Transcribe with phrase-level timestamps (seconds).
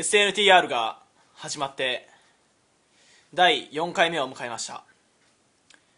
[0.00, 0.98] SNTR が
[1.34, 2.08] 始まって
[3.34, 4.82] 第4回目を迎えました。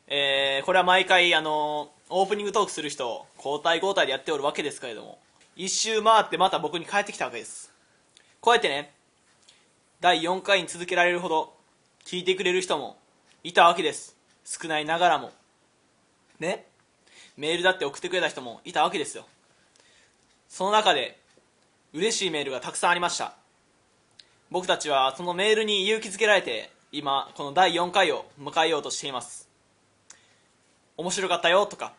[0.09, 5.21] えー、これは毎回あのオープニングトークする人交代交代でやっておるわけですけれども
[5.55, 7.73] 一周回ってまた僕に帰ってきたわけです。
[8.41, 8.91] こうやってね
[10.01, 11.55] 第4回に続けられるほど
[12.05, 12.97] 聞いてくれる人も
[13.45, 14.17] いたわけです。
[14.45, 15.31] 少ないながらも。
[16.41, 16.67] ね。
[17.37, 19.27] メールだって送ってくれた人もいたわけですよ。
[20.49, 21.21] その中で
[21.93, 23.37] 嬉しいメールがたくさんありました。
[24.53, 29.49] 僕たちはそのメールに勇気づけられて今この第4回を迎えようとしています。
[30.99, 31.95] 面白かったよとか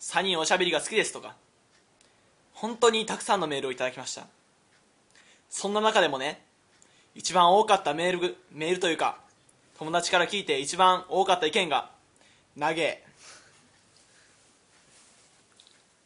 [0.00, 1.34] 3人おしゃべりが好きですとか
[2.52, 4.26] 本当にたくさんのメールをいただきました。
[5.48, 6.42] そんな中でもね
[7.14, 9.16] 一番多かったメールメールというか
[9.78, 11.90] 友達から聞いて一番多かった意見が
[12.60, 13.02] 「投げ。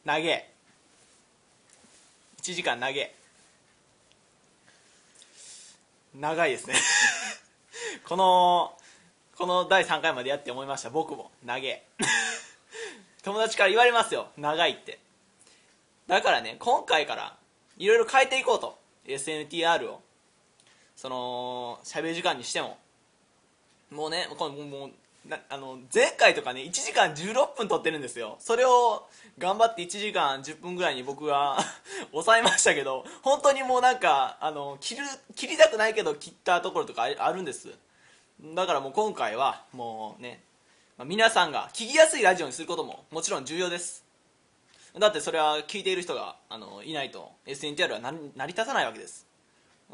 [0.07, 0.49] 投げ。
[2.41, 3.20] 1時間投げ。
[6.15, 6.75] 長いですね。
[8.07, 8.77] この
[9.37, 10.91] この第3回までやって思いました。
[10.91, 11.31] 僕も。
[11.47, 11.83] 投げ
[13.23, 14.29] 友達から言われますよ。
[14.37, 14.99] 長いって。
[16.07, 17.37] だからね今回から
[17.79, 18.79] いろいろ変えていこうと。
[19.07, 20.03] SNTR を。
[20.97, 22.79] その喋る時間にしても。
[23.91, 24.93] もうねこのもう
[25.29, 28.37] なあの前回とかね1時間16分撮ってるんですよ。
[28.39, 29.07] それを
[29.39, 31.59] 頑張って1時間10分ぐらいに僕が
[32.13, 35.05] 抑えましたけど本当にもうなんかあの切る
[35.37, 37.69] 切りたくないけど切ったところとかあるんです。
[38.43, 40.43] だからもう今回はもうね、
[41.05, 44.05] 皆さんが聞きやすいラジオにすることももちろん重要です。
[44.99, 48.11] だってそれは聞いている人があのいないと SNTR は成
[48.47, 49.27] り立たないわけです。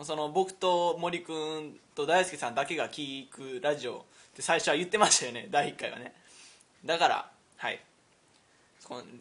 [0.03, 4.05] その僕と森君と大輔さんだけが聞くラジオ
[4.37, 5.49] って最初は言ってましたよね。
[5.51, 6.13] 第1回はね。
[6.85, 7.81] だからはい。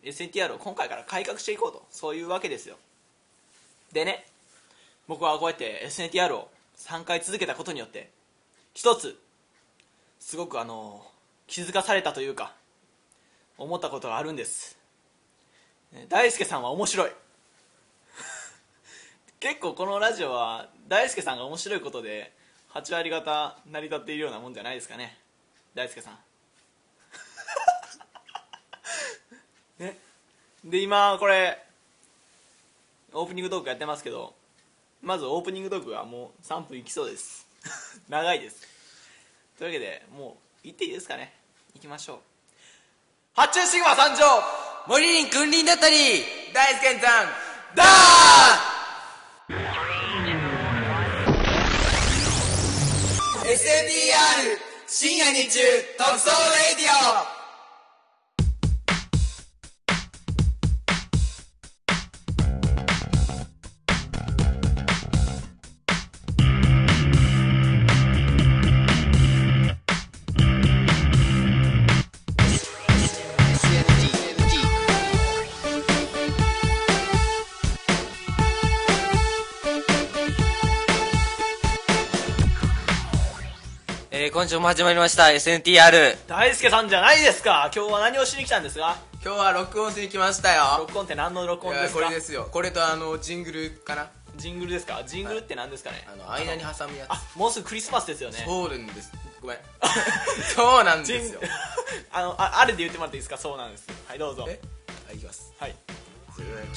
[0.04, 1.86] SNTR を今回から改革していこうと。
[1.90, 2.76] そういうわけですよ。
[3.94, 4.26] でね
[5.08, 8.10] 僕はこうやって SNTR を3回続けたことによって
[8.74, 9.18] 一つ
[10.20, 11.06] すごくあの
[11.48, 12.54] 気づかされたというか
[13.58, 14.78] 思ったことがあるんです。
[16.10, 17.12] 大輔さんは面白い。
[19.40, 22.35] 結構このラジオは大輔さんが面白いことで
[22.76, 25.18] 8割方成り立っているようなもんじゃないですかね。
[25.74, 26.20] 大輔さん。
[29.80, 29.98] ね。
[30.66, 31.66] で今これ
[33.14, 34.36] オープニングトークやってますけど
[35.02, 37.48] まずオープニングトークがもう3分いきそうです。
[38.10, 38.68] 長いです。
[39.58, 41.34] というわけでもう行っていいですかね。
[41.76, 42.20] 行きましょう。
[43.36, 44.26] 発注シグマ参上。
[44.88, 45.96] 森林君臨だったり
[46.54, 47.28] 大輔さん
[47.74, 48.75] だー
[53.76, 55.60] SNDR 深夜日中
[55.98, 56.32] 特捜
[56.70, 57.45] レディオ
[84.36, 85.24] 今週も始まりました。
[85.28, 87.72] SNTR 大輔さんじゃないですか。
[87.74, 88.98] 今日は何をしに来たんですか？
[89.24, 90.64] 今日は録音しに来ましたよ。
[90.80, 92.02] 録音って何の録音ですか？
[92.04, 92.50] これですよ。
[92.52, 94.10] これとあのジングルかな？
[94.36, 95.02] ジングルですか？
[95.08, 98.36] ジングルって何ですかね、あの間に挟むやあもうすぐクリスマスですよね。
[98.36, 99.10] つそうなんです。
[99.42, 99.58] ごめん。
[100.54, 101.40] そうなんですよ。
[102.12, 103.38] あのああれで言ってもらっていいですか？
[103.38, 103.88] そうなんです。
[104.06, 104.46] はいどうぞ。
[104.50, 104.60] え？
[105.08, 105.54] はいいきます。
[105.58, 105.76] はい。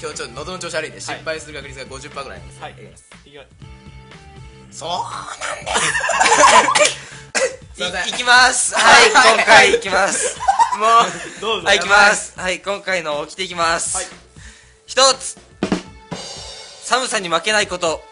[0.00, 2.72] 今日ちょっと喉の調子悪いんで失敗する確率が50%ぐらいですはい。
[2.72, 2.74] い
[3.32, 3.48] きます。
[4.70, 5.80] そうなんだ
[6.84, 6.97] す
[7.78, 8.74] いきます。
[8.74, 9.10] はい。
[9.36, 10.36] 今回いきます。
[10.78, 10.86] も
[11.38, 11.66] うどうぞ。
[11.66, 12.32] はいいきます。
[12.36, 14.06] はい今回の起きていきます、はい。
[14.86, 15.38] 一つ。
[16.82, 18.02] 寒さに負けないこと。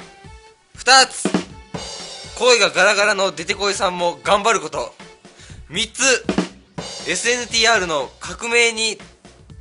[0.76, 1.28] 二つ。
[2.38, 4.94] 声がガラガラの出てこいさんも頑張ること。
[5.68, 6.24] 三つ。
[7.06, 9.00] SNTR の革命に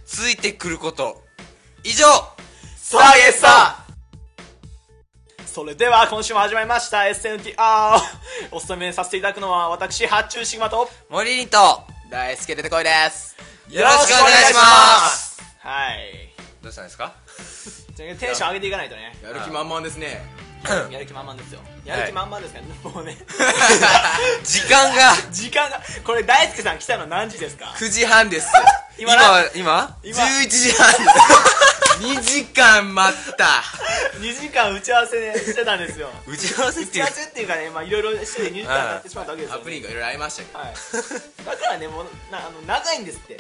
[0.05, 1.23] ついてくること。
[1.83, 2.05] 以上。
[2.77, 3.84] さあイエスさ
[5.55, 6.97] それでは今週も始まりました。
[6.97, 7.55] SNTR
[8.52, 10.90] お勤めさせていただくのは私発注シグマと。
[11.09, 11.81] 森林と
[12.11, 13.37] 大輔出てこいです。
[13.69, 14.59] よろしくお願いしま
[15.07, 15.41] す。
[15.59, 16.29] はい。
[16.61, 17.13] どうしたんですか？
[17.96, 19.17] テンション上げていかないとね。
[19.23, 20.25] やる気満々ですね
[20.91, 21.59] やる気満々ですよ。
[21.85, 23.17] やる気満々ですからね、もうね。
[24.44, 25.14] 時間が。
[25.32, 25.82] 時間が。
[26.03, 28.47] これ大輔さん来たの何時ですか？9時半です。
[28.97, 29.46] 今な？
[29.53, 30.90] 今今？11時半。
[32.00, 33.64] 2時間待った。
[34.20, 36.09] 2時間打ち合わせしてたんですよ。
[36.28, 37.06] 打ち合わせっていう。
[37.06, 40.59] 打ち合わせっていうかねまあいろいろして2時間経ってしまったわけですよ、ね、アプリがいろいろありましたけど。
[40.59, 40.73] はい。
[41.46, 43.40] だからねもうなあの長いんですって。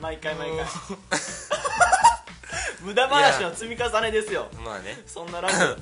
[0.00, 0.66] 毎回毎回。
[2.80, 4.48] 無駄話の積み重ねですよ。
[4.64, 5.02] まあね。
[5.06, 5.76] そんなラジオ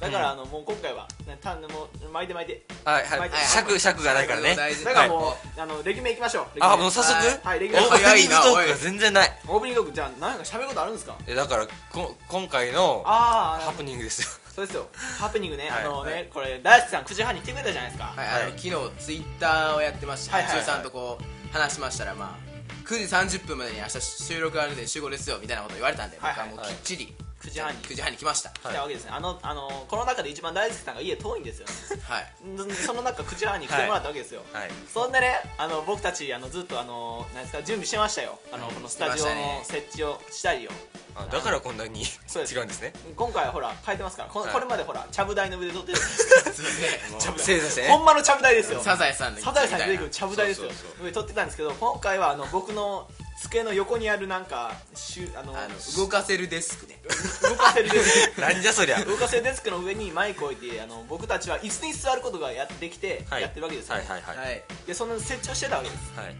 [0.00, 2.62] だからあのもう今回はね単もう巻いて巻いて。
[2.84, 3.18] はいはい。
[3.20, 4.56] はい尺尺がないからね。
[4.84, 6.46] だからもう、はあのレギュメいきましょう。
[6.60, 7.14] あもう早速？
[7.14, 7.86] はいはいレギュメ。
[7.86, 9.32] オープニングトークが全然ない。
[9.48, 11.16] オープニングトークじゃあ何か喋ることあるんですか？
[11.26, 14.28] えだからこ今回のああハプニングですよ。
[14.54, 14.88] そうですよ。
[15.18, 15.84] ハプニングね、はい。
[15.84, 16.24] あのね、はい。
[16.32, 20.60] これ大好きさん9時半に来てくれたじゃないですか、はい、あの昨日ツイッターをやってまして、はいはいはい。
[20.60, 26.48] 中さんとこう話しましたらまあ9時30分までに明日収録あるんで集合ですよみたいなこと言われたんで、はいはい。
[26.50, 27.14] 僕はもうきっちり
[27.46, 28.50] 9時半に9時半に来ました。
[28.50, 31.66] 来たわけですね、あのあのこの中で一番大好きさんが家遠いんですよ。
[31.66, 32.26] ねはい。
[32.50, 34.70] んその中9時半に来てもらったわけですよ、はい。
[34.92, 38.38] そんでねあの僕たちあのずっとあの何ですか準備してましたよ。
[38.52, 40.72] あのこのスタジオの設置をしたりよ
[41.14, 42.54] あだからこんなにそうです。
[42.54, 42.92] 違うんですね。
[43.14, 44.28] 今回はほら変えてますから。
[44.28, 44.52] こ,、はい。
[44.52, 45.98] これまでほらちゃぶ台の上で撮ってる。
[45.98, 47.88] 正座してね。
[47.88, 48.80] ほんまのちゃぶ台ですよ。
[48.82, 50.70] サザエさんのサザエさんに出てくるちゃぶ台ですよ。
[51.02, 53.08] 上撮ってたんですけど今回はあの僕の
[53.42, 56.98] 机の横にあるなんかしゅあのあの動かせるデスクね。
[57.42, 58.40] 動かせるデスク。
[58.42, 59.04] なんじゃそりゃ。
[59.04, 63.42] 動かせるデスクの上にマイクを置いてあの僕たちは椅子に座ることがやってきてはい。
[63.42, 64.36] やってるわけですよ、はいはいはい。
[64.36, 64.62] はい。
[64.86, 66.18] でその設置をしてたわけです。
[66.18, 66.36] はい。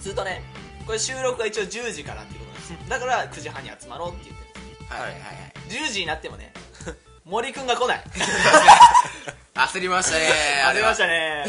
[0.00, 0.42] するとね
[0.86, 2.88] これ収録が一応10時からっていうことなんです。
[2.88, 5.12] だから9時半に集まろうって言ってはいはい。
[5.12, 5.52] はい。
[5.68, 6.52] 10時になってもね
[7.24, 8.04] 森くんが来ない。
[9.54, 11.44] 焦りましたねありましたね。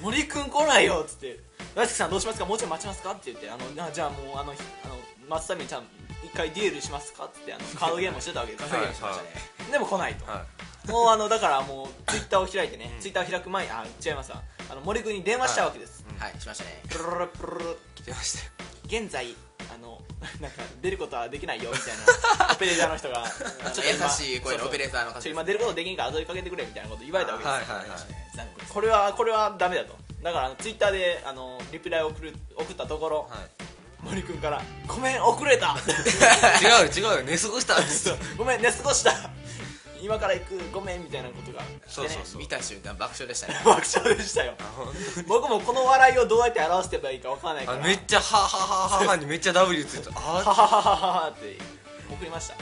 [0.00, 1.38] 森くん来ないよっつって
[1.76, 2.46] 大輔さんどうしますか？
[2.46, 3.12] もうちょい待ちますか？
[3.12, 4.96] って言ってあのあじゃあもうあのひあの
[5.28, 5.84] 待つためにちゃん
[6.24, 7.26] 一回デュエルしますか？
[7.26, 9.28] ってあのカードゲームをしてたわけです稼ぎしましたね
[9.70, 10.24] でも来ないと。
[10.24, 10.46] は
[10.88, 14.40] もうあのだからもうツイッターを開いてね、ツイッターを開く前にあ違いますわ。
[14.70, 16.40] あの森くんに電話したわけです、はい。
[16.40, 16.80] しましたね。
[16.88, 19.34] プルルルプルル来てましたよ現在
[19.74, 20.00] あの
[20.40, 22.54] なんか出ることはできないよみたいな。
[22.54, 23.24] オペレーターの人が
[23.74, 27.98] ちょっと優しい声のオペレーターの方今出ることできんから後でかけてくれみたいなこと言われたわけです、はいはいはい。
[28.36, 33.66] 残酷ですこれはこれはダメだとだからツイッターであのリプライを送る送ったところ、はい。
[34.02, 35.76] 森くんから「ごめん遅れた。
[36.62, 37.22] 違うよ違うよ。
[37.24, 37.76] 寝過ごした。
[38.36, 39.12] ごめん寝過ごした。
[40.00, 41.80] 今から行くごめん」みたいなことがね。
[41.86, 42.40] そうそうそう。
[42.40, 43.60] 見た瞬間爆笑でしたね。
[43.64, 44.54] 爆笑でしたよ。
[45.26, 47.78] 僕もこの笑いをどうやって表してばいいかわからないから。
[47.78, 50.10] あめっちゃはははははにめっちゃ W ついた。
[50.18, 51.58] あ ははははははって
[52.08, 52.54] 送りました、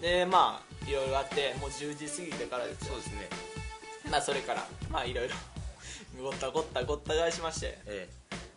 [0.00, 2.94] でまあいろいろあってもう10時過ぎてからですよ。
[2.94, 3.28] そうですね。
[4.10, 5.34] まあそれからまあいろいろ
[6.22, 8.08] ごったごったごった返しましてえ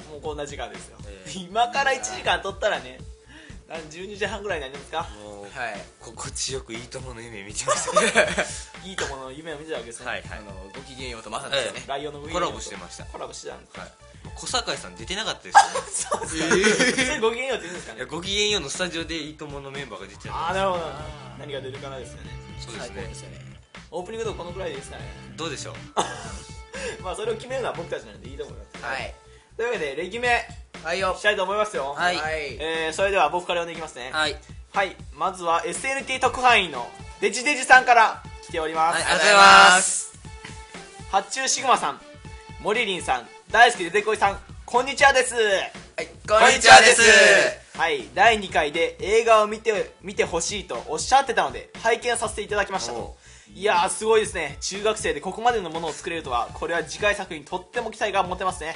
[0.10, 1.32] もうこんな時間ですよ、ええ。
[1.40, 3.00] 今から1時間取ったらね
[3.70, 5.08] あ12時半ぐらいになりますか？
[5.22, 5.82] えもうはい。
[6.02, 8.02] 心地よくいいともの夢見てました
[8.86, 10.40] いいともの夢を見てたわけですね、はいはい。
[10.40, 11.84] あのごきげんようとまさですよね。
[11.88, 13.06] ライオンの上コラボしてました。
[13.06, 13.92] コラボしてたんですはい。
[14.36, 16.28] 小堺さん出てなかったですよね。
[16.28, 18.04] そうですか、そ れごきげんようって言うんですかね？
[18.06, 20.84] ごきげんようのスタジオでいいとものメンバーが出てたああなるほど。
[21.40, 22.32] 何が出るかなですよね。
[22.60, 23.04] そうですね。
[23.30, 23.42] ね。
[23.90, 25.04] オープニングとこのくらいですかね？
[25.38, 25.76] どうでしょう？
[27.04, 28.86] まあそれを決めるのは僕たちなんでいいと思います。
[28.86, 29.14] はい。
[29.58, 30.48] というわけでレギュメ。
[30.84, 31.16] はいよ。
[31.18, 31.94] したいと思いますよ。
[31.96, 32.18] はい。
[32.60, 34.10] えー、それでは僕から読んでいきますね。
[34.12, 34.36] はい。
[34.74, 34.96] はい。
[35.16, 36.88] まずは SNT 特派員の
[37.20, 40.20] デジデジさんから来ております、はいありがとうございます。
[41.12, 42.02] 発注シグマさん。
[42.62, 43.28] モリリンさん。
[43.52, 44.40] 大好きででこいさん。
[44.66, 45.36] こんにちはです。
[45.36, 46.08] はい。
[46.28, 47.02] こんにちはです。
[47.78, 48.08] はい。
[48.14, 53.18] 第2回で映画を見て見てほしいとおっしゃってたので拝見させていただきましたと
[53.54, 54.58] いやーすごいですね。
[54.62, 58.76] 中学生でここまでのものを作れるとはこれは次回作にとっても期待が持てますね。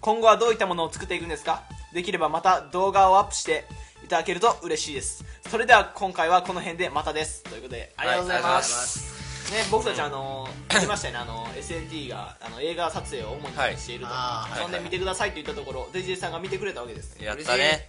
[0.00, 1.64] 今後はどういったものを作っていくんですか？
[1.92, 3.64] できればまた動画をアップして
[4.04, 5.24] いただけると嬉しいです。
[5.50, 7.42] それでは今回はこの辺でまたです。
[7.42, 9.52] ということでありがとうございます、ます。
[9.52, 14.58] ね、僕たちあの言いましたよねあの SNT があの映画撮影を主にしていると、はい。
[14.58, 17.22] そんで見てくださいと言ったところデジデジさんが見てくれたわけです。
[17.22, 17.88] やったね。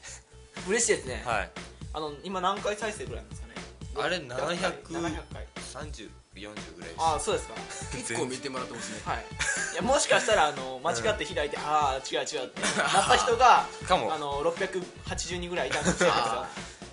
[0.67, 0.91] 嬉しい。
[0.93, 1.49] ですね、はい。
[1.93, 3.53] あの今何回再生ぐらいなんですかね？
[3.95, 5.01] あれ700回。
[5.01, 5.47] 700回
[6.35, 7.53] 73040ぐらいですああそうですか。
[7.95, 9.01] 結構見てもらってますね。
[9.05, 9.25] はい。
[9.73, 12.61] いやもしかしたらあの間違って開いて、 ああ違う違うって。
[12.61, 14.13] なった人が かも。
[14.13, 16.45] あの680人ぐらいいたかもしれないですよ。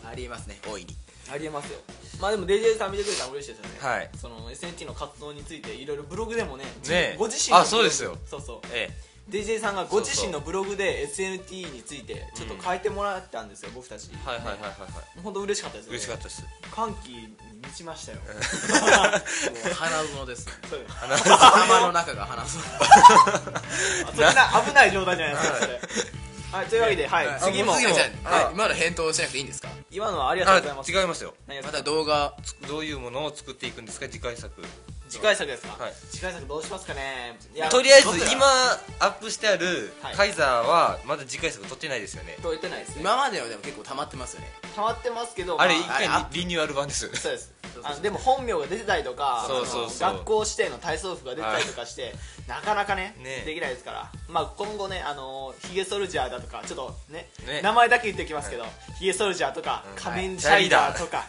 [0.11, 0.97] ありえますね大いに。
[1.33, 1.79] ありえますよ。
[2.21, 3.89] まあでも DJ さん見てくれたら嬉しいですよね。
[3.95, 4.11] はい。
[4.21, 7.17] その SNT の活動についていろいろブログでもねねえ。
[7.19, 8.19] ご自身のあそうですよ。
[8.29, 8.61] そうそう。
[8.73, 8.91] え
[9.31, 14.11] DJ さんがご自身のブログで SNT についてちょっと書いてもらったんですよ、僕たち。
[14.13, 15.21] えはいはいはいはいはい。
[15.23, 16.45] 本当嬉しかったですよ、ね、嬉しかったです。
[16.75, 18.19] 歓喜に満ちましたよ。
[18.27, 18.31] も
[19.71, 20.53] う花園ですね。
[20.69, 20.81] そう。
[20.89, 22.49] 頭の中が花園
[24.15, 26.67] そんな危ない状態じゃないですかはい。
[26.67, 27.41] というわけで、はいはい。
[27.41, 27.75] 次も。
[27.77, 28.55] 次もじゃああはい。
[28.55, 29.69] 今の返答しなくていいんですか？
[29.93, 30.93] 今のはありがとうあございます。
[30.93, 31.35] 違いますよ。
[31.65, 32.35] また動画
[32.67, 34.07] どういうものを作っていくんですか？
[34.09, 34.61] 次回作
[35.11, 35.93] 次回作ですか、はい。
[36.11, 37.37] 次回作どうしますかね？
[37.55, 38.47] いやとりあえず今
[39.01, 40.15] アップしてあるはい。
[40.15, 42.39] カイザーはまだ次回作撮ってないですよね。
[42.43, 43.03] と言ってないですね。
[43.03, 44.53] 今まではでも結構溜まってますよね。
[44.77, 47.53] 溜まってますけどあれ一ま回あリリニューアル版ですそうです。
[47.83, 50.09] あのでも本名が出てたりとかそうそうそう。
[50.09, 52.15] あの学校指定の体操服が出てたりとかして、
[52.47, 53.43] なかなかねね。
[53.45, 57.63] できないですから、まあ、今後ねあのヒゲソルジャーだとかちょっとねね。
[57.63, 58.65] 名前だけ言っておきますけど、
[58.99, 60.03] ヒゲソルジャーとか、うん。
[60.03, 61.27] 仮面シャイダーとか、はい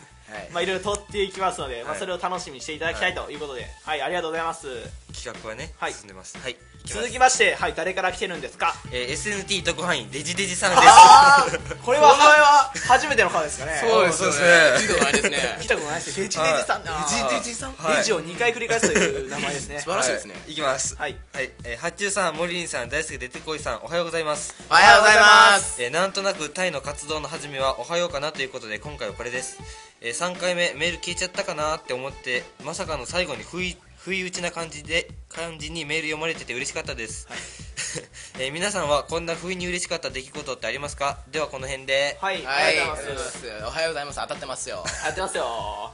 [0.51, 3.67] まあ、いろいろ撮っていきますので、まあ、はいそれを楽しみにしていただきたいということで。
[3.85, 4.67] はい、ありがとうございます。
[5.13, 5.93] 企画はね、はい。
[5.93, 6.37] 進んでます。
[6.37, 6.55] はい。
[6.83, 8.73] 続きましてはい誰から来てるんですか？
[8.91, 10.81] えー SNT 特派員デジデジさんです。
[10.83, 11.47] ああ
[11.85, 13.77] これはは初めての方ですかね。
[13.79, 14.37] そうですよね。
[14.81, 15.57] 聞いたことないですね。
[15.61, 16.23] 来たことないですよ。
[16.23, 17.75] デジデジさんはいデジデジさん？
[17.97, 19.79] デジを2回繰り返すという名前ですね。
[19.79, 20.33] 素晴らしいですね。
[20.33, 20.95] はい、いきます。
[20.95, 21.15] はい。
[21.33, 24.55] はい、えー、八中さん森林さん大輔出てこいさんおはようございます。
[24.67, 25.83] おはようございます。
[25.83, 29.59] えーなんとなくタイの活動の始めはおはようかなということで今回はこれです、
[30.01, 37.27] えー3回目メール聞いちゃったかなって思ってまさかの最後に不意不意打ちな感じで感じにメール読まれてて嬉しかったです、
[38.39, 41.19] えー皆さんはこんな不意に嬉しかった出来事ってありますか？
[41.27, 42.17] ではこの辺で。
[42.19, 42.67] はい、はい。
[42.67, 43.47] ありがとうございます。
[43.67, 44.19] おはようございます。
[44.21, 44.83] 当たってますよ。
[45.05, 45.43] やってますよ。
[45.45, 45.91] は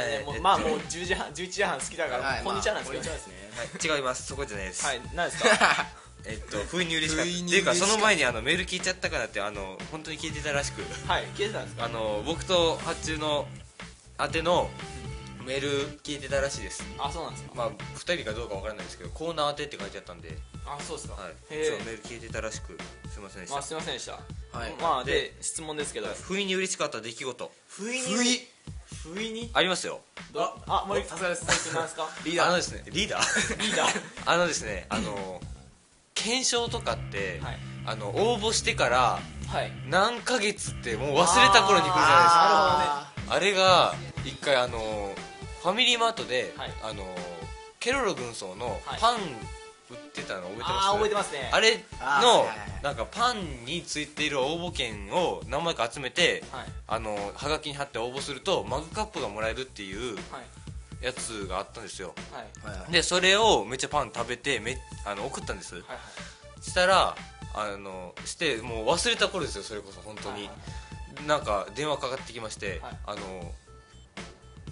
[0.00, 2.42] い、えーもうまあもう10時半11時半好きだから、はい。
[2.42, 3.88] こんにちはなんですけど、まあこんにちはですね。
[3.88, 4.26] はい、違います。
[4.26, 5.00] そこじゃないです、はい。
[5.14, 5.86] 何ですか？
[6.26, 7.30] えっと不意に嬉しかった。
[7.30, 10.82] っていうかその前にあのメール聞いちゃったかなってあの本当に聞いてたらしく。
[11.08, 11.84] はい消えてたんですか？
[11.84, 13.46] あの僕と発注の
[14.20, 14.68] 宛ての
[15.46, 15.68] メール
[16.02, 16.82] 聞いてたらしいです。
[16.98, 17.50] あそうなんですか？
[17.54, 22.76] まあ2人かどうかわからないですけどコーナー宛てって書いてあったんで、あそうですか、はい、へそうメえール聞いてたらしく
[23.08, 24.12] すいませんでした、まあすいませんでした。
[24.12, 24.74] はい。
[24.80, 26.08] まあでで質問ですけど。
[26.08, 27.50] 不意に嬉しかった出来事。
[27.68, 28.02] 不意に？
[28.02, 28.40] 不意？
[29.14, 29.50] 不意に？
[29.52, 30.00] ありますよ。
[30.32, 31.44] どあもうさすがです。
[31.44, 32.08] もう一個なんですか？
[32.24, 32.46] リーダー。
[32.48, 33.58] あのですねリーダー。
[33.62, 34.00] リーダー。
[34.26, 35.40] あのですねあの
[36.26, 37.58] 検証とかって、はい。
[37.88, 39.70] あの応募してからはい。
[39.88, 43.34] 何ヶ月ってもう忘れた頃に来るじゃあないですか。
[43.36, 45.14] あれが一回あの
[45.62, 46.70] ファミリーマートで、はい。
[46.82, 47.04] あの
[47.78, 49.00] ケロロ軍曹のはい。
[49.00, 49.16] パン
[49.88, 51.50] 売ってたの覚えてます、あー覚えてますね。
[51.52, 52.46] あれの
[52.82, 56.64] なんかパンについている応募券を何枚か集めてはい。
[56.88, 60.44] あのはがきに貼って応募するとマグカップがもらえるっていうはい
[61.00, 62.14] やつがあったんですよ。
[62.32, 62.68] はい。
[62.72, 62.92] はいはい。
[62.92, 65.74] でそれをめっちゃパン食べてめあの送ったんです。
[65.74, 66.62] はいはい。
[66.62, 67.16] したら
[67.54, 70.50] あのしてもう忘れた頃ですよそれこそ本当に、はい
[71.26, 72.98] なんか電話かかってきまして、はい。
[73.06, 73.52] あの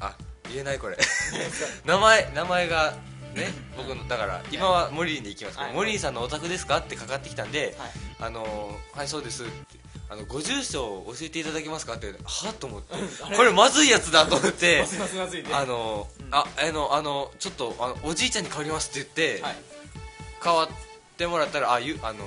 [0.01, 0.15] あ
[0.51, 0.99] 言えないこれ。
[1.87, 2.93] 名前名前が
[3.35, 5.75] ね僕のだから今はモリリンで行きますけど、はい。
[5.75, 6.77] モリリンさんのお宅ですか？
[6.79, 7.91] ってかかってきたんで、はい。
[8.21, 9.79] あのはいそうですって
[10.15, 12.13] あのご住所を教えていただけますかっては
[12.51, 12.95] っと思って。
[13.37, 14.85] これまずいやつだと思って。
[15.53, 19.57] あの、ああのあのちょっとあのおじいちゃんに変わりますって言って、はい
[20.45, 20.69] 変わっ
[21.17, 22.19] てもらったらあゆあの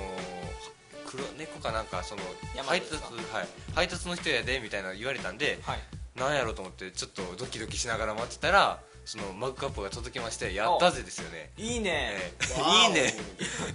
[1.05, 2.21] 黒猫かなんかその
[2.65, 5.79] 配達はい配達の人やでみたいなの言われたんではい
[6.19, 11.49] なんやろうと思ってちょっとドキドキしながら待ってたらそのマグカップが届きましてやったぜですよね。
[11.57, 12.33] いいね。
[12.87, 13.13] いいね。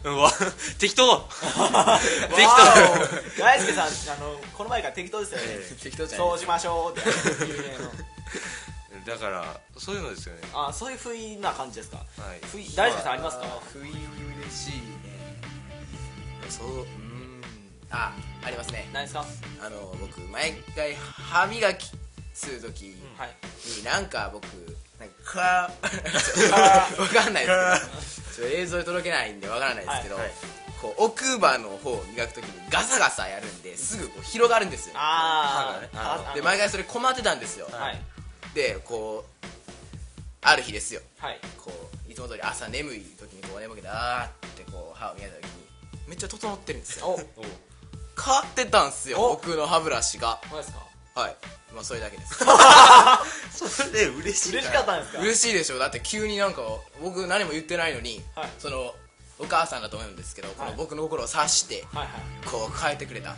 [0.05, 0.31] うわ
[0.79, 1.27] 適当。
[1.41, 2.69] 適わ
[3.37, 5.45] 当大輔さんあのこの前から適当ですよね。
[5.49, 7.09] え適当じゃそうしましょうって
[9.11, 10.43] だからそういうのですよね。
[10.53, 11.97] あそういう不意な感じですか？
[11.97, 12.41] はい。
[12.51, 13.47] 不意大輔さんありますか？
[13.73, 14.07] 不意に嬉
[14.55, 14.83] しいね。
[16.51, 17.43] そううーん。
[17.91, 18.13] あ
[18.45, 18.87] ありますね。
[18.93, 19.25] 何ですか？
[19.63, 21.91] あの僕毎回歯磨き
[22.35, 23.35] するときはい。
[23.79, 24.47] になんか僕
[25.03, 25.71] なんか
[26.99, 28.43] わかんないですけど。
[28.43, 30.35] ちょっと映像で届けないんでわからないですけど、はいはい。
[30.81, 34.95] こう奥歯の方を磨くときにガサガサやるんですぐこう広がるんですよ。
[34.95, 35.01] ね。
[35.01, 38.01] ああで毎回それ困ってたんですよ、はい。
[38.55, 39.47] でこう
[40.43, 41.01] ある日ですよ。
[41.19, 41.41] はい。
[41.63, 41.71] こ
[42.09, 45.51] ういつも通り朝眠い時にこう眠気であーってこう歯を磨いた時に
[46.09, 47.19] めっちゃ整ってるんですよ。
[48.25, 49.35] 変わってたんすよお。
[49.37, 50.41] 僕の歯ブラシが。
[50.51, 50.81] そうですか？
[51.15, 51.37] はい。
[51.75, 52.35] まあそれだけです。
[53.69, 55.19] それ で嬉しい嬉しかったんですか？
[55.21, 55.79] 嬉しいでしょ。
[55.79, 56.63] だって急になんか
[57.01, 58.51] 僕何も言ってないのに、はい。
[58.59, 58.95] その
[59.39, 62.47] お母さんだと思うんですけど、この僕の心を察してはいはい。
[62.47, 63.33] こう変えてくれた。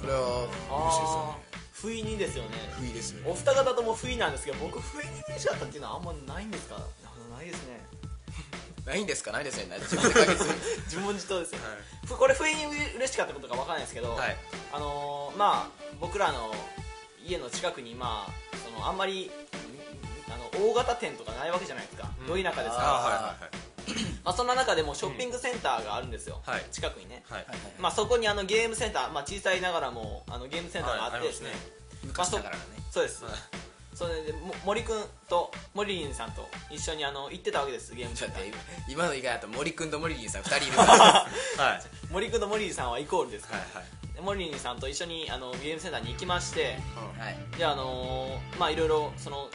[0.00, 2.50] これは嬉しいですよあー不意にですよね。
[2.50, 3.22] ね不意ですね。
[3.26, 6.76] お二方とも不意なんですけど僕不意に嬉しかったっていうのはあんまないんですか？
[7.36, 7.80] ないですね。
[8.86, 9.30] ないんですか？
[9.32, 9.78] ないですね。
[9.78, 10.58] 自分で解決する。
[10.86, 11.58] 自問自答ですよ、
[12.06, 14.36] ふこれ不意に嬉しかったことかわからないですけど、はい。
[14.72, 16.52] あのーまあ僕らの
[17.26, 19.30] 家の近くにまあそのあんまりん
[20.32, 22.26] あの大型店とかないわけじゃないですか、うん。
[22.26, 22.88] ど田舎ですあから。
[22.92, 23.62] はいはい
[24.24, 26.64] まあ、そんな中でもショッピングセンターがあるんですよ、はい。
[26.70, 31.58] 近くにね、はいはいまあ、そこにあのゲームセンター、まあ、小さいながらもあのゲームセンターがあってですね,、はいあ
[32.04, 32.62] り昔だからね。
[32.90, 33.32] そうです、はい。
[33.94, 38.52] それでも森くんとモリリンさんと一緒にあの行ってたわけですゲームセンター。
[38.88, 40.92] 今の言い方だと森くんと森リンさん2人いるから。
[40.96, 41.26] は
[41.58, 41.58] い。
[41.58, 46.78] はい森くんとモリリンさんはイコールですから、はいでモリリンさんと一緒にあのゲームセンターに行きまして
[47.18, 47.58] はい。
[47.58, 49.48] であのーまあいろいろその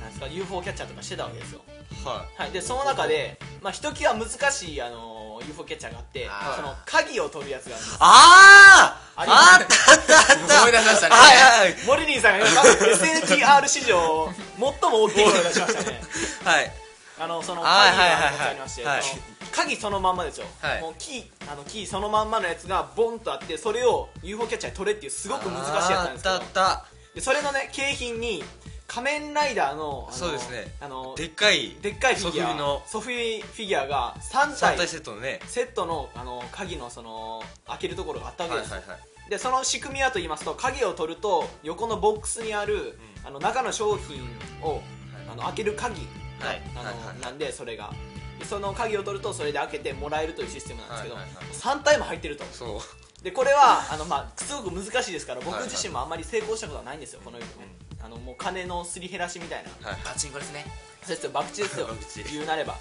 [0.00, 1.60] なんですか UFO キャッチャーとかしてたわけですよ。
[2.04, 7.96] ははい、でその中で、まあ、ひときわ難しい、あのー UFO キャッチャーがあってその鍵を取るやつがあるんです。
[8.00, 9.22] あー!
[9.22, 10.60] ありあったあったあった。
[10.60, 11.14] 思い出しましたね。
[11.14, 11.86] はいはいはい。
[11.86, 16.00] モリリンさんが今 SNTR 史上最も大きい声を出しましたね。
[16.44, 16.72] はい。
[17.20, 18.38] あのそのはい鍵がはいはい。
[18.38, 19.02] はいありまして、はい。
[19.02, 20.82] その鍵そのまんまですよ、はい。
[20.82, 26.34] もうキーあのキーそのまんまのやつがボンとあってそれを UFO キャッチャーに取れっていうすごく難しいやつなんですけど。
[26.34, 28.44] あったあったでそれのね景品に
[28.86, 44.24] 仮面ライダーのそうですねあのでっかいでっかいフィギュアソフビのソフィフィギュアが3 3体体セットのねセットのあの鍵のその開けるところがあったわけですよ、はいはいはいでその仕組みはと言いますと鍵を取ると横のボックスにある、あの中の商品
[44.60, 44.80] を、
[45.30, 45.94] あの開ける鍵
[46.40, 51.44] が、はいあのはいはいはいなんでそれがでその鍵を取るとそれで開けてもらえるというシステムなんですけど、はいはいはい。
[51.54, 52.44] 3体も入ってると。
[53.22, 55.70] でこれはあの、まあ、すごく難しいですから僕はいはい。
[55.70, 57.38] 自身もあんまり成功したことはないんですよこの、
[58.02, 59.88] あのもう金のすり減らしみたいな。
[59.88, 60.64] はいパチンコですね
[61.02, 62.26] そうですよ博打ですよ。
[62.32, 62.76] 言うなれば。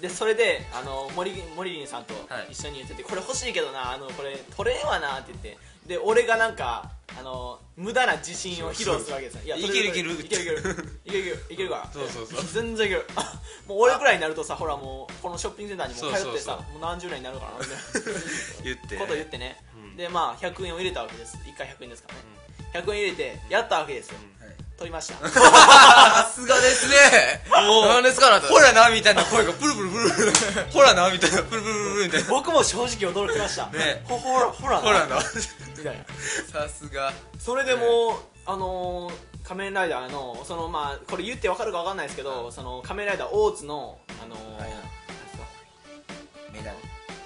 [0.00, 2.48] でそれであの森森林さんとはい。
[2.50, 9.42] 一緒に言ってて、これ欲しいけどなあのこれ取れんわなって言ってで俺がなんかあの無駄な自信を披露するわけですよ。
[9.44, 10.12] いやいけるいける。
[10.12, 10.58] いけるいける。
[11.04, 11.46] いけるいける。
[11.50, 12.44] いけるからそうそうそう。
[12.44, 13.06] 全然いける。
[13.66, 18.20] もう俺くらいになるとさほらもうこのショッピングセンターにも通ってさもう何十年になるからなみたいな
[18.64, 18.96] 言って。
[18.96, 19.96] こと言ってね、うん。
[19.96, 21.38] でまあ100円を入れたわけです。
[21.38, 24.18] 1回100円ですからね、100円入れてやったわけですよ、
[24.78, 25.14] 取りました。
[25.28, 27.42] さすがですね。
[27.66, 27.88] もう。
[27.88, 30.32] 何ですかほらなみたいな声がプルプルプルプル。
[30.70, 32.30] ほらなみたいなプルプルプルみたいな。
[32.30, 33.66] 僕も正直驚きました。
[33.66, 34.04] ね。
[34.08, 35.18] ほほらほらほらな。
[35.76, 36.04] みたいな。
[36.60, 37.12] さすが。
[37.40, 38.12] それでもう、
[38.46, 39.14] あのー
[39.48, 44.76] 仮面ライダーのそのまあこれ言ってわかるかわかんないですけど、その仮面ライダーオーツのあのーはいは
[46.52, 46.76] メダル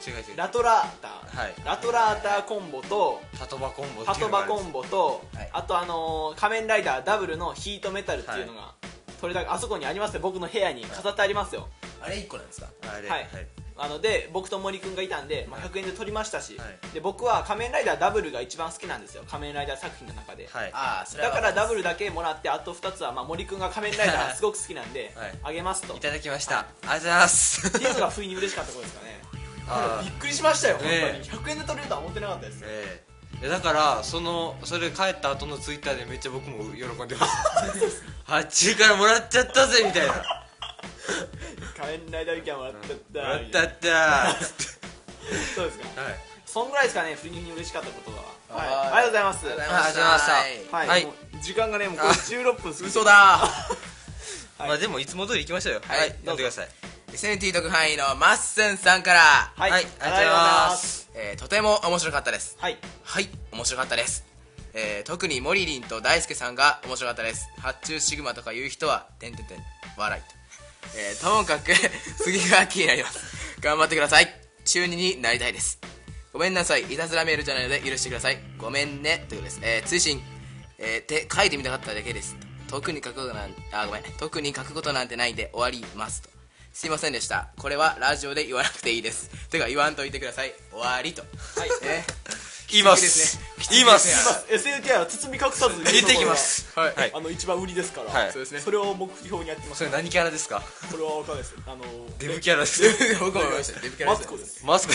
[0.06, 0.37] 違う違う。
[0.37, 1.09] ラトラータ。
[1.09, 1.54] ー、はい。
[1.64, 5.50] ラトラーターコンボとタトバコンボハトバコボンボと、はい。
[5.52, 8.75] あとあのー仮面ライダーダブルのヒートメタルっていうのが、
[9.21, 10.21] 取れたあそこにありますね。
[10.21, 11.68] 僕の部屋に飾ってありますよ。
[12.00, 12.68] あれ1個なんですか？
[12.94, 13.28] あれはい。
[13.75, 16.94] あので僕と森くんがいたんで、まあ、100円で取りましたし、はい。
[16.94, 19.23] で僕は仮面ライダーダブルが一番好きなんですよ。
[19.26, 20.71] 仮面ライダー作品の中で、はい。
[20.75, 25.32] ああそれはだからダブルだけもらってあと2つは、まあ、森くんが仮面ライダーすごく好きなんで、はい。
[25.44, 25.97] あげますと。
[25.97, 26.61] いただきました。
[26.61, 27.66] ありがとうございます。
[27.68, 29.22] っていうのが不意に嬉しかったことですかね
[30.02, 31.00] びっくりしましたよ、ねえ。
[31.00, 31.45] 本当に。
[31.45, 32.64] 100円で取れるとは思ってなかったです。
[32.64, 33.12] ええ。
[33.42, 40.12] いやだからそのそれ帰った後のツイッターでめっちゃ僕も喜んでます発注からもらっちゃったぜみたいな。
[40.14, 40.23] も
[41.76, 44.45] 仮面ライダーウィキャンもらっちゃったらったったー
[45.57, 46.02] そうですか。
[46.02, 46.14] はい。
[46.47, 48.61] そんぐらいですかね不意に嬉しかったことは。
[48.61, 48.68] はい。
[48.68, 48.77] はい。
[48.77, 49.46] ありがとうございます。
[49.46, 50.27] ありがとうございまし
[50.70, 51.09] たはい、はい。
[51.42, 53.12] 時間がねもうこれ16分過ぎ嘘だ。
[53.12, 53.48] は
[54.66, 54.68] い。
[54.68, 55.81] まあでもいつも通り行きましょうよ。
[55.85, 55.98] はい。
[55.98, 56.09] はい。
[56.11, 59.20] 読んでくださいセンティ特派員のマッスンさんから、
[59.55, 61.11] はい、はいありがとうございます。
[61.14, 62.57] えーとても面白かったです。
[62.59, 62.79] はい。
[63.03, 64.25] はい面白かったです、
[64.75, 67.48] えー特にモリリンと大輔さんが面白かったです。
[67.59, 69.59] 発注シグマとか言う人はてんてんてん
[69.96, 71.72] 笑いと、えーともかく
[72.22, 73.18] 次が気になります。
[73.61, 74.35] 頑張ってください。
[74.64, 75.79] 中2になりたいです。
[76.33, 76.83] ごめんなさい。
[76.83, 78.38] いたずらメールじゃないので許してください。
[78.57, 79.27] ごめんね。
[79.29, 80.22] ということです、えー追伸。
[80.79, 82.37] えーて書いてみたかっただけです。
[82.68, 84.03] 特に書くことなんあごめん。
[84.18, 86.32] 特に書くことなんてないんで終わりますと
[86.72, 87.48] すいませんでした。
[87.58, 89.28] これはラジオで言わなくていいです。
[89.50, 90.54] てか言わんといてください。
[90.72, 91.22] 終わりと。
[91.22, 91.70] はい。
[91.85, 92.02] え
[92.70, 93.06] 言います。
[93.06, 93.44] すね。
[93.70, 94.12] 言いまきついで
[94.58, 96.72] すすね SNTR は包み隠さず言ってきます。
[96.74, 96.94] はい。
[96.94, 97.12] はい。
[97.14, 98.32] あの一番売りですから、はい。
[98.32, 98.61] そうですね。
[98.61, 99.78] それを目標にやってます。
[99.80, 100.62] それ何キャラですか？
[100.90, 101.54] これは分かんないです。
[101.66, 101.85] あの
[102.18, 102.82] デブキャラです
[103.20, 103.80] 僕も思いました。
[103.80, 104.26] デブキャラです。
[104.26, 104.64] マツコです。
[104.64, 104.94] マツコ。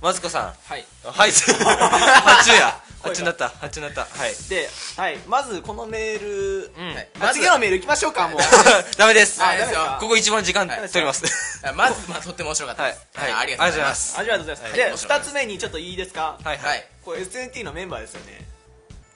[0.00, 0.54] マツコさん。
[0.64, 0.86] はい。
[1.04, 1.30] はい。
[1.36, 4.02] 発注や発注になった発注になった。
[4.02, 4.34] はい。
[4.48, 6.94] で、はい、まずこのメール、うん。
[6.94, 7.08] はい。
[7.20, 8.40] あ次のメール行きましょうかもう。
[8.96, 9.38] ダメです。
[9.38, 10.88] ダメですよここ一番時間はい。
[10.88, 11.24] 取ります。
[11.62, 13.00] あまず、まあ、とっても面白かったです。
[13.14, 13.32] はい。
[13.32, 13.42] はい。
[13.42, 14.14] ありがとうございます。
[14.18, 16.38] ありがとうございます、はいで面白かった2つ目にちょっといいですか？
[16.42, 16.58] はい。
[16.58, 16.86] はい。
[17.04, 18.46] これ SNT のメンバーですよね。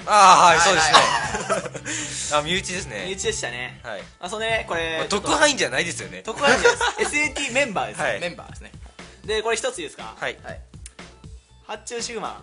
[0.06, 0.60] ああはい。
[0.60, 2.38] そうはいですね。
[2.38, 3.80] あ身内です身ね内でしたね。
[3.82, 4.02] はい。
[4.20, 6.22] あそれねこれまあ特派員じゃないですよね。
[6.22, 6.62] 特派員
[6.98, 7.16] です。
[7.16, 8.20] SNT メンバーです、はい。
[8.20, 8.72] メンバーですね。
[9.24, 10.38] でこれ一ついいですか、はい。
[10.42, 10.60] はい。
[11.66, 12.42] 発注シグマ、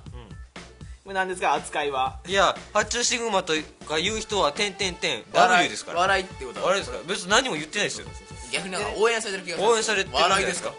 [1.05, 2.17] これ何ですか扱いは。
[2.27, 3.53] いや発注シグマと
[3.87, 5.99] か言う人は点点点笑 W いですから。
[5.99, 6.63] 笑いってこと。
[6.63, 6.97] はあれですか？
[7.07, 8.07] 別に何も言ってないですよ。
[8.51, 9.69] 逆になんか応援されてる気がする。
[9.69, 10.73] 応援されてる笑いですか？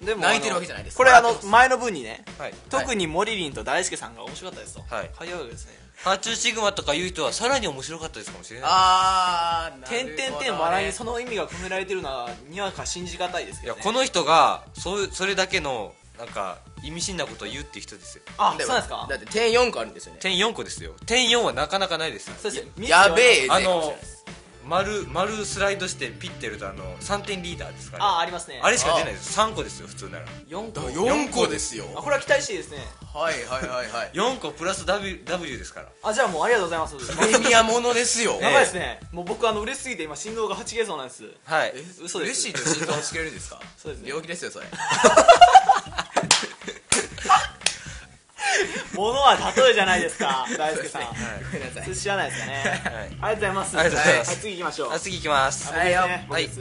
[0.00, 0.96] でも泣いてるわけじゃないです。
[0.96, 2.54] これあの前の文にねはい。
[2.70, 4.94] 特にモリリンと大輔さんが面白かったですと。
[4.94, 5.10] はい。
[5.18, 5.72] 書いですね。
[6.02, 18.22] 発注シグマとか言う人はさらに面白かったですかもしれないあー、な点々点笑いにその意味が込められてるのはにわか信じがたいですいけど、ね、やこの人がそうそれだけのなんか意味深なことを言うっていう人ですよ。
[18.38, 19.06] あそうなんですか？
[19.08, 20.18] だって点4個あるんですよね。
[20.20, 20.92] 点4個ですよ。
[21.06, 23.94] 点4はなかなかないですそうですねやべえあの
[24.66, 28.02] 丸丸スライドしてピッてやるとあの3点リーダーですかね。
[28.04, 28.60] あありますね。
[28.62, 29.38] あれしか出ないです。
[29.38, 30.26] 3個ですよ普通なら。
[30.48, 30.80] 4個。
[30.80, 31.84] だ4個ですよ。
[31.94, 32.78] あこれは期待していいですね。
[33.14, 34.10] はいはいはいはい。
[34.12, 35.88] 4個プラス W, w ですから。
[36.02, 37.16] あじゃあもうありがとうございます。
[37.16, 38.38] プレミアものですよ。
[38.40, 39.00] やばいですね。
[39.12, 41.24] もう僕あの嬉しすぎて今心臓がはち切れそうなんです。
[41.44, 41.72] はい。
[41.74, 42.48] え嘘です。
[42.48, 43.60] 嬉しいと心臓つけるんですか？
[43.78, 44.08] そうですね。
[44.08, 44.66] 病気ですよ、それ。
[48.94, 50.46] 物は例えじゃないですか。
[50.56, 51.02] 大輔さん。
[51.02, 51.96] ごめんなさい。
[51.96, 52.54] 知らないですかね。
[52.54, 52.64] はい。
[52.64, 53.78] ありがとうございます。
[53.78, 54.28] ありがとうございます。
[54.28, 54.92] はい次行きましょう。
[54.92, 55.72] あ次行きます。
[55.72, 55.94] はい
[56.28, 56.60] 僕です。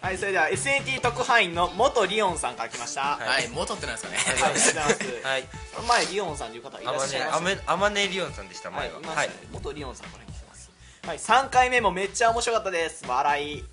[0.00, 0.18] はい。
[0.18, 3.00] それでは SNT 特派員の元リオンさんから来ました。
[3.00, 4.16] ははい、元ってなんですかね。
[4.16, 5.26] いありがとうございます。
[5.26, 5.48] はい。
[5.88, 8.84] 前リオンさんという方いらっしゃいましたあまねリオンさんでしたは。
[8.84, 9.02] い前はい。
[9.02, 10.70] ましたね元リオンさんから来てます。
[11.06, 13.04] はい、3回目もめっちゃ面白かったです。
[13.06, 13.64] 笑い。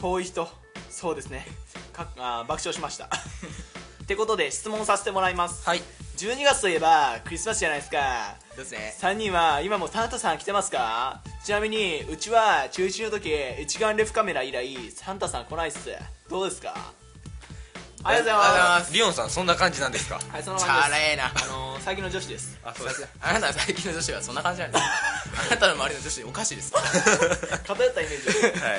[0.00, 0.48] 遠い人。
[0.90, 1.46] そうですね。
[1.92, 3.04] かあー爆笑しました。
[4.02, 5.64] ってことで質問させてもらいます。
[5.64, 5.82] はい
[6.20, 8.36] 12月といえばクリスマスじゃないですか。
[8.50, 8.94] そうですね。
[9.00, 11.22] 3人は今もサンタさん来てますか？
[11.42, 15.88] ちなみにうちは中1の時一眼レフカメラ以来サンタさん来ないっす。
[16.28, 16.74] どうですか？
[18.04, 18.92] ありがとうございます。
[18.92, 20.20] リオンさんそんな感じなんですか？
[20.20, 21.00] すはいそのチ感じです。
[21.02, 21.24] ャレーな。
[21.24, 22.58] あのー、最近の女子です。
[22.64, 24.84] あそうですあなた最近の女子はそんな感じなんです。
[24.84, 24.90] か
[25.48, 26.72] あなたの周りの女子おかしいです。
[27.66, 28.72] 偏ったイメージはい。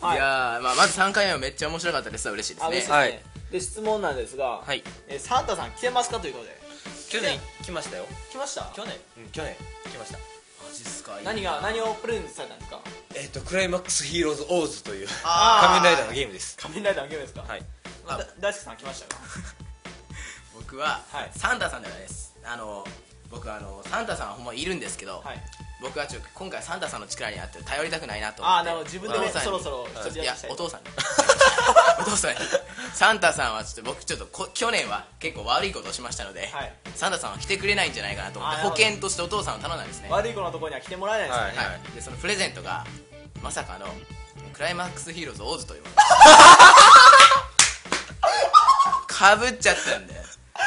[0.00, 0.16] はい。
[0.16, 2.28] いやー、まあ、まず3回目はめっちゃ面白かったです。
[2.30, 2.66] 嬉しいですね。
[2.66, 4.82] あ嬉しいですね、はいで質問なんですが、はい。
[5.08, 6.60] えーサンタさん来てますかということで。
[7.10, 8.06] 去年来ましたよ。
[8.30, 8.70] 来ました？
[8.74, 8.94] 去年。
[9.18, 9.54] うん去年。
[9.90, 10.18] 来ました。
[10.18, 12.80] マジっすか何が何をプレゼントされたんですか？
[13.16, 16.56] えっとクライマックスヒーローズオーズというあ仮面ライダーのゲームです。
[16.56, 17.42] 仮面ライダーのゲームですか？
[17.42, 17.62] はい。
[18.06, 19.20] あだ大輔さん来ましたか
[20.54, 21.30] 僕は、はい。
[21.36, 22.34] サンタさんではないです。
[22.44, 22.86] あの
[23.30, 25.42] 僕あのサンタさんはほんまいるんですけど、はい。
[25.82, 28.58] 僕はちょっと今回サンタさんの力にあって頼りたくないなと思って。
[28.58, 28.90] ああなるほど。
[28.90, 29.44] 自分でねお父さんに。
[29.46, 30.50] そろそろ一ついややしたい。
[30.52, 30.86] お父さんに
[32.00, 32.36] お父さんに。
[32.94, 36.72] サンタさんはちょっと僕ちょっとこ去年は結構悪いことをしましたので、はい。
[36.94, 40.08] サンタさんは来てくれないんじゃないかなと思って保険としてお父さんを頼んだんですね。
[40.10, 42.84] 悪い子のところには来てもらえないですよね、はいはい、でそのプレゼントが
[43.42, 43.86] まさかの
[44.52, 45.94] クライマックスヒーローズオーズというもの。
[49.06, 50.20] かぶっちゃったんで。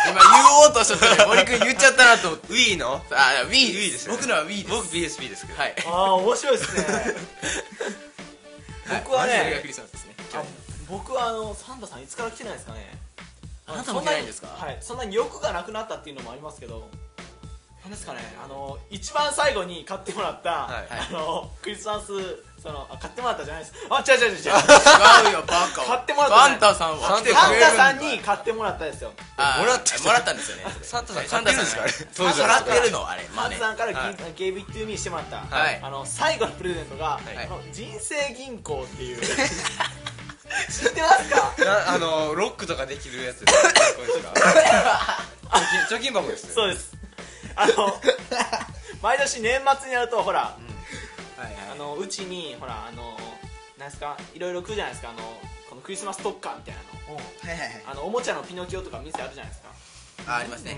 [0.09, 0.23] 今言
[0.67, 2.47] おうとしたのに森君言っちゃったなと思って。
[2.47, 2.95] Wii の？
[3.11, 4.69] あ Wii, です僕のは Wii です。
[4.69, 5.59] 僕 PSP ですけど。
[5.61, 5.75] はい。
[5.85, 6.85] ああ面白いですね。
[9.05, 9.37] 僕はねい。
[9.37, 10.43] それがクリスマスですねあ
[10.89, 12.97] 僕はあのサンタさんいつから来てないですかね。
[13.65, 14.47] あなたも来てないんですか？
[14.49, 16.89] そなにはいそんなに欲がなくなったっていうのもありますけど
[17.83, 20.87] なんですかねあの一番最後に買ってもらった、はい。
[20.89, 22.07] あのクリスマス
[22.61, 23.75] そのあ買ってもらったじゃないです。
[23.89, 24.39] あ違う違う違う違う。
[24.39, 25.83] 違うよバカ。
[25.83, 29.11] 買ってもらったサンタさんは来てくれるサンタさんに買ってもらったですよ。
[29.35, 30.63] あもらってもらったんですよね。
[30.81, 32.23] サンタさんサンタさん買ってるんですか？
[32.23, 34.15] あれあれ払ってるのあれまサンタさんからはい。
[34.37, 35.79] ゲイビットゥーミーしてもらった、はい。
[35.81, 37.37] あの最後のプレゼントが、い。
[37.37, 39.21] あの人生銀行っていう
[40.69, 41.53] 知ってますか？
[41.65, 43.61] なあのロックとかできるやつです。
[43.95, 44.01] こ
[45.53, 46.53] 貯金貯金箱ですね。
[46.53, 46.93] そうです。
[47.55, 48.01] あの
[49.01, 50.57] 毎年年末になるとほらは
[51.39, 53.17] いはいあのうちにほらあの
[53.77, 54.17] なんですか？
[54.33, 55.09] いろいろ来るじゃないですか。
[55.09, 55.19] あの
[55.69, 56.81] このクリスマス特価みたいな
[57.13, 57.15] の。
[57.15, 57.83] はいはいはい。
[57.87, 59.69] あのおもちゃのピノキオとか店あるじゃないですか。
[60.31, 60.77] あありますね。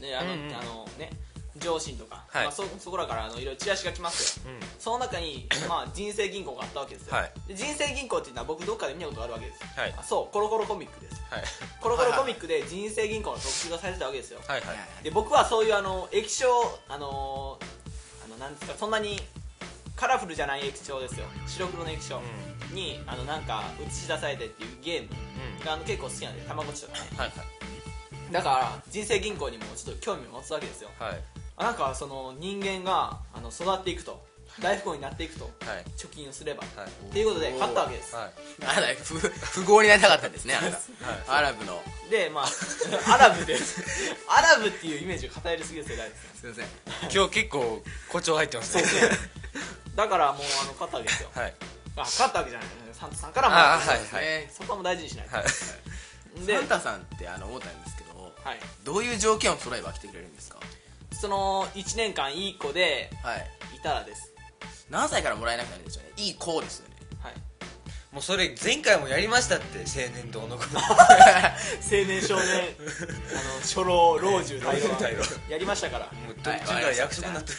[0.00, 0.54] であの,、うんうん。
[0.56, 1.10] あのね
[1.58, 2.44] 上司とか、はい。
[2.44, 4.52] まあ、そそこらからあのいろいろチラシが来ますよ。
[4.52, 4.68] うん。
[4.78, 7.32] その中に、まあ、人生銀行があったわけですよ、はい。
[7.48, 9.94] で人生銀行っていうのは僕どっかで見たことがあるわけです、はい。
[9.96, 11.22] あそうコロコロコミックです。
[11.30, 11.44] はい。
[11.80, 14.40] コロコロコミックで人生銀行の特集がされてたわけですよ。
[14.46, 16.46] はいはいで僕はそういうあの液晶
[16.88, 17.58] あの
[18.24, 19.20] あのなんですかそんなに
[19.94, 21.26] カラフルじゃない液晶ですよ。
[21.46, 22.20] 白黒の液晶。
[22.72, 25.08] に、あのなんか映し出されてっていうゲーム。
[25.64, 27.00] があの結構好きなんでたまごっちとかね。
[27.16, 27.32] はい
[28.32, 30.90] だから人生銀行にもちょっと興味を持つわけですよ。
[30.98, 31.22] はい
[31.58, 34.24] なんかその人間があの育っていくと。
[34.60, 35.44] 大富豪になっていくと。
[35.44, 35.84] はい。
[35.98, 36.62] 貯金をすれば。
[36.76, 36.88] はい。
[36.88, 38.14] っていうことで買ったわけです。
[38.16, 38.30] はい。
[38.62, 41.36] あなたふ富豪になりたかったんですねあなた。
[41.36, 41.82] アラブの。
[42.10, 42.46] でまあ
[43.12, 43.58] アラブで
[44.28, 47.10] アラブっていうイメージが偏りすぎる世代ですすいません。
[47.12, 48.84] 今日結構誇張入ってますね。
[49.94, 51.30] だからもうあの買ったわけですよ。
[51.34, 51.54] はい。
[51.96, 52.68] あ買ったわけじゃない。
[52.94, 54.50] サンタさんからもらったわけですあはいはい。
[54.56, 55.36] そこはもう大事にしないと。
[55.36, 55.46] はい。
[56.46, 58.60] でサンタさんってあの思ったんですけどはい。
[58.84, 60.58] どういう条件を揃えば来てくれるんですか？
[61.20, 63.46] その1年間いい子ではい。
[63.76, 64.32] いたらです。
[64.90, 66.12] 何歳からもらえなくなるんでしょうね。
[66.16, 66.96] いい子ですよね。
[67.20, 67.34] はい。
[68.12, 70.64] もうそれ前回もやりましたって青年堂の子。
[70.76, 72.44] 青年少年。
[73.32, 76.06] あの初老老中大老大老やりましたから。
[76.06, 77.58] もうどっちから約束になってる。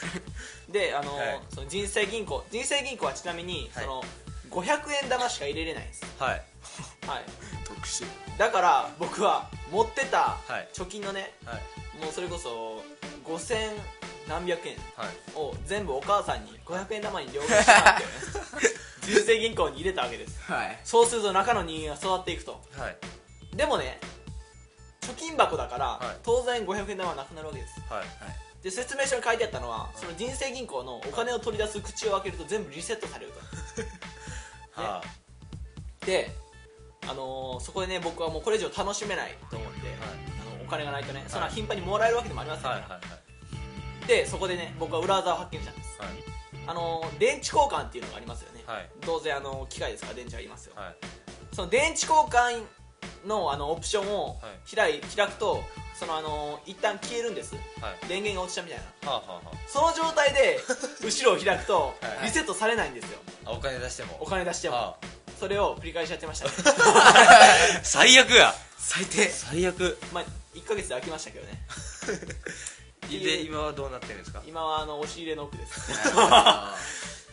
[0.70, 1.42] であの、はい。
[1.54, 2.46] その人生銀行。
[2.52, 3.84] 人生銀行はちなみに、はい。
[3.86, 4.04] その
[4.50, 6.30] 500円玉しか入れれないんです、はい。
[7.08, 7.26] はい、
[7.66, 8.06] 特殊。
[8.38, 10.70] だから僕は持ってたはい。
[10.74, 11.62] 貯金のねはい
[12.02, 12.82] もうそれこそ
[13.26, 13.72] 5000
[14.28, 15.08] 何百円はい。
[15.36, 18.04] を全部お母さんに500円玉に両替してもらって
[19.08, 20.40] 人生銀行に入れたわけです。
[20.42, 20.80] はい。
[20.84, 22.62] そうすると中の人間が育っていくと。
[22.78, 22.98] はい。
[23.56, 24.00] でもね
[25.02, 26.18] 貯金箱だから、はい。
[26.24, 27.80] 当然500円玉はなくなるわけです。
[27.90, 28.06] はい。
[28.62, 33.32] で説明書に書いてあったのはその人生銀行のお金を取り出す口を開けると全部リセットされる
[34.76, 34.82] と。
[34.82, 35.02] は
[36.06, 36.32] で、
[37.04, 40.17] あのーそこでね僕はもうこれ以上楽しめないと思って、あの
[40.68, 43.00] お金がないとねそんな頻繁にもらえるわけでもありませんから、はいは
[44.04, 44.08] い。
[44.08, 45.98] でそこでね僕は裏技を発見したんです。
[46.00, 46.10] はい。
[46.68, 48.90] あのー電池交換っていうのがありますよね、はい。
[49.02, 50.96] 当然あの機械ですから電池ありますよ、はい。
[51.56, 52.64] その電池交換
[53.26, 54.34] のあのオプションをは
[54.72, 54.76] い。
[54.76, 55.64] 開い開くと
[55.98, 57.56] そのあのー一旦消えるんです。
[57.56, 57.60] は
[58.04, 58.08] い。
[58.10, 59.10] 電源が落ちたみたいな。
[59.10, 60.60] はあはあはその状態で
[61.02, 62.26] 後ろを開くとはい。
[62.26, 63.20] リセットされないんですよ。
[63.46, 64.18] ああお金出しても。
[64.20, 64.76] お金出しても。
[64.76, 64.98] は
[65.40, 66.52] それを繰り返しやってましたね。
[66.84, 67.14] あ
[67.84, 68.54] 最悪や。
[68.78, 69.30] 最低。
[69.30, 69.98] 最悪。
[70.12, 70.24] まあ
[70.58, 71.62] 1ヶ月で飽きましたけどね。
[73.10, 74.42] で今はどうなってるんですか？
[74.46, 75.92] 今はあの押し入れの奥です。
[76.18, 76.76] は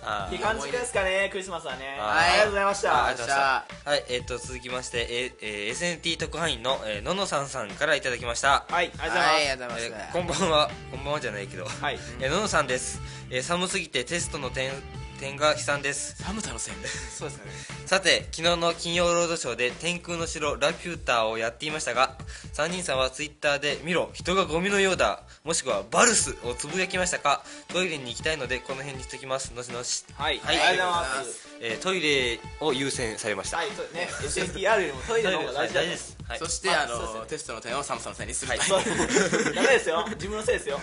[0.07, 1.97] あ って感じですかねクリスマスはね。
[1.99, 3.07] はいありがとうございました。
[3.07, 3.91] ありがとうございました。
[3.91, 8.67] はいえっ、と続きまして、えーえー SNT 特派員の、えーののさんさんからいただきました。
[8.69, 10.11] はいありがとうございはい、まありがとうございえ。
[10.11, 10.71] ーこんばんは。
[10.93, 11.99] こんばんはじゃないけど、はい。
[12.21, 14.71] えーののさんです、えー寒すぎてテストの点
[15.15, 16.23] 点が悲惨です。
[16.23, 17.53] 寒さのせいすそうですかね。
[17.87, 22.17] さて昨日の金曜ロードショーで天空の城ラピューターをやっていましたが
[22.55, 29.53] 3人さんはツイッターで見ろ人がゴミのようだもしくはバルスをつぶやきましたかトイレに行きたいのでこの辺にしときます。
[29.55, 30.39] のしのし、はい。
[30.39, 30.61] はい。
[30.61, 31.49] ありがとうございます。
[31.61, 33.59] えートイレを優先されました。
[33.59, 33.69] はい。
[33.77, 34.09] そうね。
[34.11, 37.27] SNTR よりもトイレの方が大事だとです、はい、そして、あの、ね。
[37.29, 38.51] テストの点を寒さのせいにする。
[38.51, 38.59] はい。
[39.55, 40.05] ダメですよ。
[40.15, 40.81] 自分のせいですよ。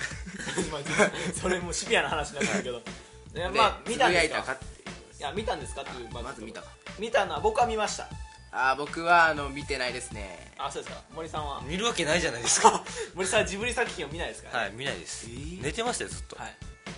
[0.58, 0.80] 今
[1.40, 2.82] それもうシビアな話になってるけど
[3.34, 4.42] ねまあ見たんですか？
[4.44, 4.66] かって
[5.20, 6.10] いや見たんですかっていう。
[6.12, 6.68] ままず見たか。
[7.00, 8.08] 見たのは僕は見ました。
[8.54, 10.52] あー僕はあの見てないですね。
[10.58, 11.02] あそうですか。
[11.16, 11.62] 森さんは？
[11.66, 12.84] 見るわけないじゃないですか。
[13.16, 14.50] 森さんはジブリ作品を見ないですか？
[14.52, 15.62] らねはい見ないです、ー？
[15.64, 16.56] 寝てましたよずっと、はい、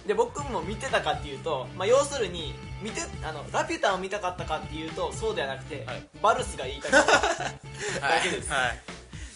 [0.08, 6.08] で僕も見てたかっていうと、まあ、要するに見てあのラピュタを見たかったかっていうとそうではなくて、はい。
[6.22, 7.14] バルスが言いたかった。
[8.02, 8.80] だけです、はい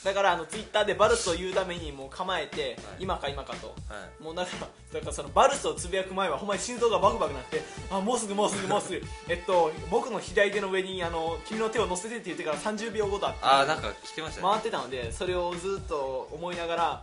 [0.04, 2.76] だからあのツイッターでバルスを言うためにもう構えて、はい。
[3.00, 3.74] 今か今かと、は
[4.20, 4.24] い。
[4.24, 9.02] もうだからだからそのバルスをつぶやく前はほんまに心臓がバクバクなって あもうすぐもうすぐもうすぐ。
[9.28, 14.48] えっと僕の左手の上にあの君の手を乗せてって言ってから30秒後だってああなんか来てましたね。
[14.50, 17.02] 回ってたのでそれをずっと思いながら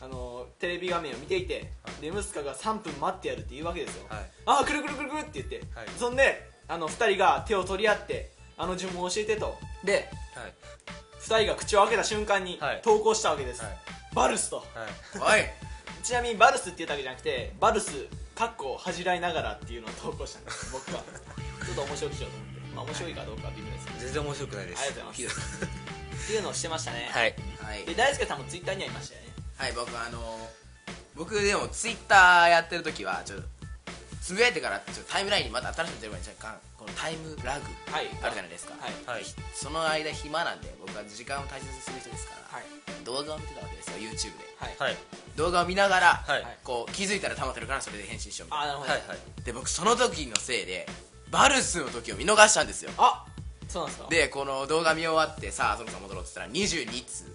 [0.00, 4.30] あのテレビ画面を見ていてでムスカが3分待ってやるって言うわけですよ、はい。
[4.46, 5.86] ああくるくるくるくるって言って、はい。
[5.98, 9.56] そんであの2人が手を取り合ってあの順番を教えてと。
[9.84, 10.54] ではい
[11.22, 12.80] 2人が口を開けた瞬間にはい。
[12.82, 13.78] 投稿したわけです、はい。
[14.14, 14.56] バルスと。
[14.56, 14.62] は
[15.34, 15.38] い。
[15.38, 15.44] おい。
[16.02, 20.70] ちなみにバルスって言ったわけじゃなくてバルスかっこ恥じらいながらっていうのを投稿したんです。
[20.72, 21.02] 僕は
[21.64, 23.98] ちょっと面白くしようと思って、まあ、面白いかどうかは微妙ですけど。
[24.00, 24.82] 全然面白くないです。
[24.82, 25.64] ありがとうございます。
[26.22, 27.34] っていうのをしてましたね、はい。
[27.62, 27.84] はい。
[27.84, 29.28] で大輔さんもツイッターにはいましたよね。
[29.56, 30.50] はい僕あの
[31.14, 33.48] 僕でもツイッターやってる時はちょっと
[34.22, 38.06] つぶやいてからちょっとタイムラインにまた新しいの出る前に若干このタイムラグはい。
[38.22, 39.18] あるじゃないですか、はい。
[39.18, 39.24] はい。
[39.52, 43.04] その間暇なんで僕は時間を大切にする人ですから、はい。
[43.04, 44.46] 動画を見てたわけですよ YouTube で。
[44.56, 44.76] はい。
[44.78, 44.96] はい。
[45.36, 46.58] 動画を見ながら、はい。
[46.62, 49.18] こう気づいたら溜まってるからそれで返信しようみたいあなるほど、はいはい。
[49.44, 50.86] で僕その時のせいで
[51.30, 53.24] バルスの時を見逃したんですよあ
[53.68, 54.08] そうなんですか。
[54.08, 57.31] でこの動画見終わってさあそろそろ戻ろうって言ったら22通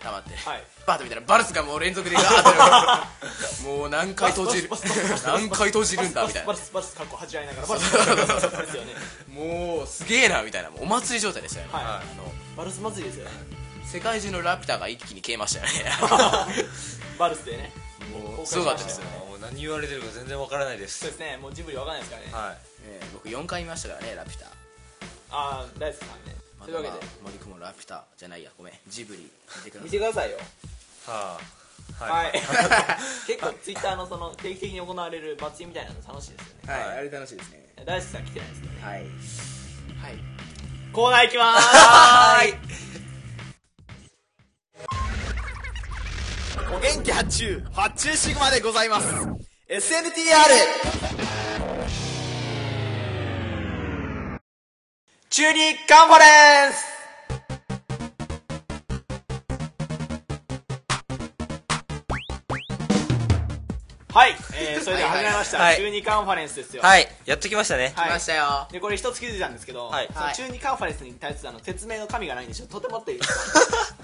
[0.00, 0.64] 溜まって、はい。
[0.86, 4.70] バーッと見たらバルスがもう連続でガーッともう何回閉じる。
[5.24, 6.46] 何回閉じるんだみたいな。
[6.46, 8.94] バルスバルスかっこ恥じらいながらバルスよね
[9.28, 13.30] もうすげえなみたいなお祭り状態でしたよね、はいあのバルス祭りですよね
[13.84, 15.90] 世界中のラピュタが一気に消えましたよね
[17.18, 17.70] バルスでね
[18.36, 22.54] もうすごかったですよねもう何言われてるか全然わからないですそうですねもうジブリわかんないですからねは
[22.88, 24.50] えー僕4回見ましたからねラピュタあ
[25.30, 26.34] あ大輔さんね
[26.66, 26.94] というわけで。
[27.22, 28.50] 森君もラピュタじゃないや。
[28.58, 28.74] ごめん。
[28.88, 29.30] ジブリ。
[29.64, 29.90] 見てくだ見さい。
[29.90, 30.36] てくださいよ。
[30.36, 30.40] い
[31.08, 31.38] は
[32.00, 32.04] あ。
[32.04, 32.32] はい。
[33.26, 36.72] 結構ツイッターのその定期的に行われる祭りみたいなの楽しいですよね。
[36.74, 36.98] はい。
[36.98, 37.66] あれ楽しいですね。
[37.84, 38.68] 大輔さん来てないですね。
[38.82, 38.94] はい。
[38.96, 39.08] はい。
[40.92, 41.76] コーナー行きまーす。
[41.76, 42.54] はーい。
[46.74, 47.62] お元気発注。
[47.72, 49.06] 発注シグマでございます。
[49.68, 51.15] SNTR
[55.36, 56.96] 中二カンファレンス
[64.14, 65.76] はい、えー、それでは始めました、はい。
[65.76, 66.82] 中二カンファレンスですよ。
[66.82, 67.06] はい。
[67.26, 67.92] やっときましたね。
[67.94, 68.08] はい。
[68.08, 68.66] 来ましたよ。
[68.72, 70.08] でこれ一つ気づいたんですけど、はい。
[70.10, 73.60] その中二カンファレンスに対するあの説明の紙がないんでしょとてもっていいですか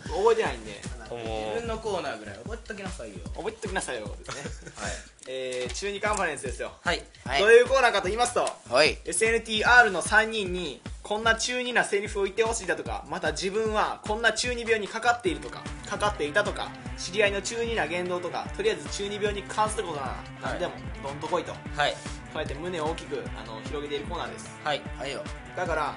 [0.08, 0.82] 覚えてないんで。
[1.12, 3.16] も自分のコーナーぐらい覚えときなさいよ。
[3.36, 4.06] 覚えておきなさいよ。
[4.06, 4.92] ですねはい。
[5.28, 7.02] えー、中二カンファレンスですよ、はい。
[7.24, 7.40] はい。
[7.40, 8.98] どういうコーナーかと言いますとはい。
[9.04, 10.80] SNTR の3人に
[11.12, 20.06] こんな中二なセリフを言ってほしいだとかまた自分はこんな中二病にかかっているとかかかっていたとか知り合いの中二な言動とかとりあえず中二病に関することな。
[20.06, 20.72] ら何でも
[21.02, 21.52] どんとこいと。
[21.52, 21.94] こはい、
[22.34, 24.58] うやって胸を大きくあの広げているコーナーです。
[24.64, 25.22] はい、はいよ。
[25.54, 25.94] だから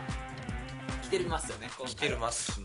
[1.01, 1.95] 来てますよね今回。
[1.95, 2.59] 来てるます。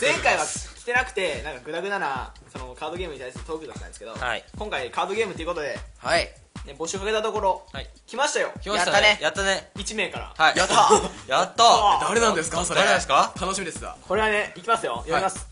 [0.00, 4.44] 前回は来てなくてなんかグダグダなそのカードゲームに対するトークだったんですけど、はい。
[4.58, 7.88] 今回カードゲームということで、はいね、募集かけたところ、はい。
[8.06, 8.50] 来ましたよ。
[8.62, 9.18] 来ましたね。
[9.20, 9.70] やったね。
[9.76, 10.32] 1名から。
[10.36, 10.56] はい。
[10.56, 10.74] やった。
[11.28, 12.06] やった。
[12.08, 12.80] 誰なんですかそれ。
[12.80, 13.32] 誰ですか？
[13.40, 13.96] 楽しみですわ。
[14.06, 14.96] これはねいきますよ。
[14.98, 15.46] 読みます、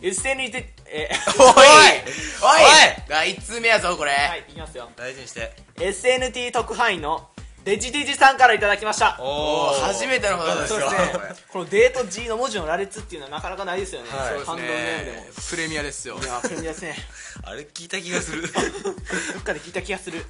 [0.00, 1.46] SNT え おい。
[1.46, 1.54] おい。
[1.62, 3.08] おい。
[3.08, 4.12] が1通目やぞこれ。
[4.12, 4.88] はいいきますよ。
[4.96, 5.52] 大事にして。
[5.76, 7.28] SNT 特派員の
[7.64, 9.16] デジデジさんからいただきました。
[9.18, 9.86] おおー。
[9.86, 10.98] 初めてのことですそうですね
[11.50, 14.44] このデート G の文字の羅列っていうのはなかなかないですよね、はい。
[14.44, 15.26] ハンドルネームでも。
[15.48, 16.18] プレミアですよ。
[16.22, 16.94] いやプレミアですね。
[17.42, 18.42] あれ聞いた気がする。
[18.52, 20.26] どっかで聞いた気がする。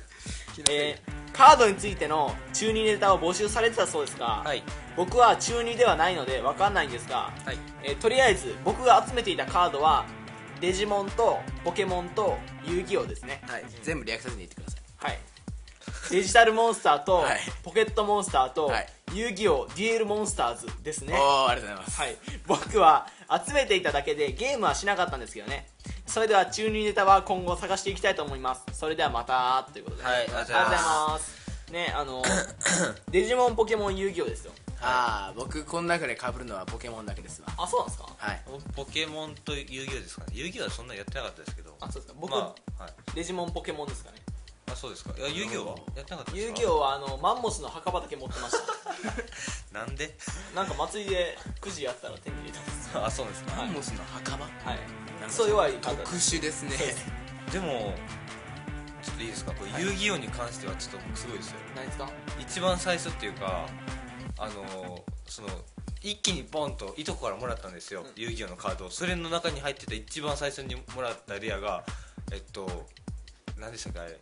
[0.70, 4.62] えー、カードについての中二ネタを募集されてたそうですが、はい。
[4.96, 7.58] 僕は中二ではないので分かんないんですが、はい。
[7.82, 10.06] えーとりあえず僕が集めていたカードは
[10.60, 13.42] デジモンとポケモンと遊戯王ですね。
[13.48, 13.64] はい。
[13.82, 15.10] 全部略さずに言ってください。
[15.10, 15.33] はい
[16.10, 17.40] デジタルモンスターとはい。
[17.62, 18.86] ポケットモンスターとはい。
[19.12, 21.16] 遊戯王デュエルモンスターズですね。
[21.18, 22.00] おおありがとうございます。
[22.00, 22.16] はい。
[22.46, 23.06] 僕は
[23.46, 25.68] 集めていただけでゲームはしなかったんですけどね。
[26.06, 28.62] それでは中二ネタは今後探していきたいと思います。
[28.72, 31.44] それではまたということで、はいありがとうございます。
[31.72, 32.22] ねあの
[33.10, 34.52] デジモンポケモン遊戯王ですよ。
[34.86, 37.48] ああ僕この中で被るのはポケモンだけですわ。
[37.56, 38.08] あそうなんですか？
[38.18, 38.42] はい。
[38.76, 40.26] ポケモンと遊戯王ですかね。
[40.32, 41.74] 遊戯王はそんなにやってなかったですけど。
[41.80, 42.18] あそうですか。
[42.20, 44.18] 僕、まあ、はい、デジモンポケモンですかね
[44.66, 45.12] あそうですか。
[45.16, 45.74] いや遊戯王は？
[45.96, 46.48] やってなかったですか？
[46.48, 48.64] 遊戯王はあのマンモスの墓場だけ持ってました。
[49.78, 50.16] なんで？
[50.54, 53.54] なんか祭りでくじやったら手に入れたんです あそうですか。
[53.56, 54.44] マンモスの墓場？
[54.44, 54.78] はい。
[55.28, 56.76] そう弱い方特殊ですね。
[57.52, 57.94] でも
[59.02, 59.52] ちょっといいですか？
[59.52, 61.56] これ、遊戯王に関してはちょっとすごいですよ。
[61.76, 62.10] 何ですか？
[62.40, 63.66] 一番最初っていうか
[64.38, 65.48] あのその
[66.00, 68.90] 一気にボンといとこからもらったんですよ、遊戯王のカードを。
[68.90, 71.84] それの中に入ってた一番最初にもらったレアが
[72.32, 72.86] えっと
[73.58, 74.18] 何でしたっけあれ？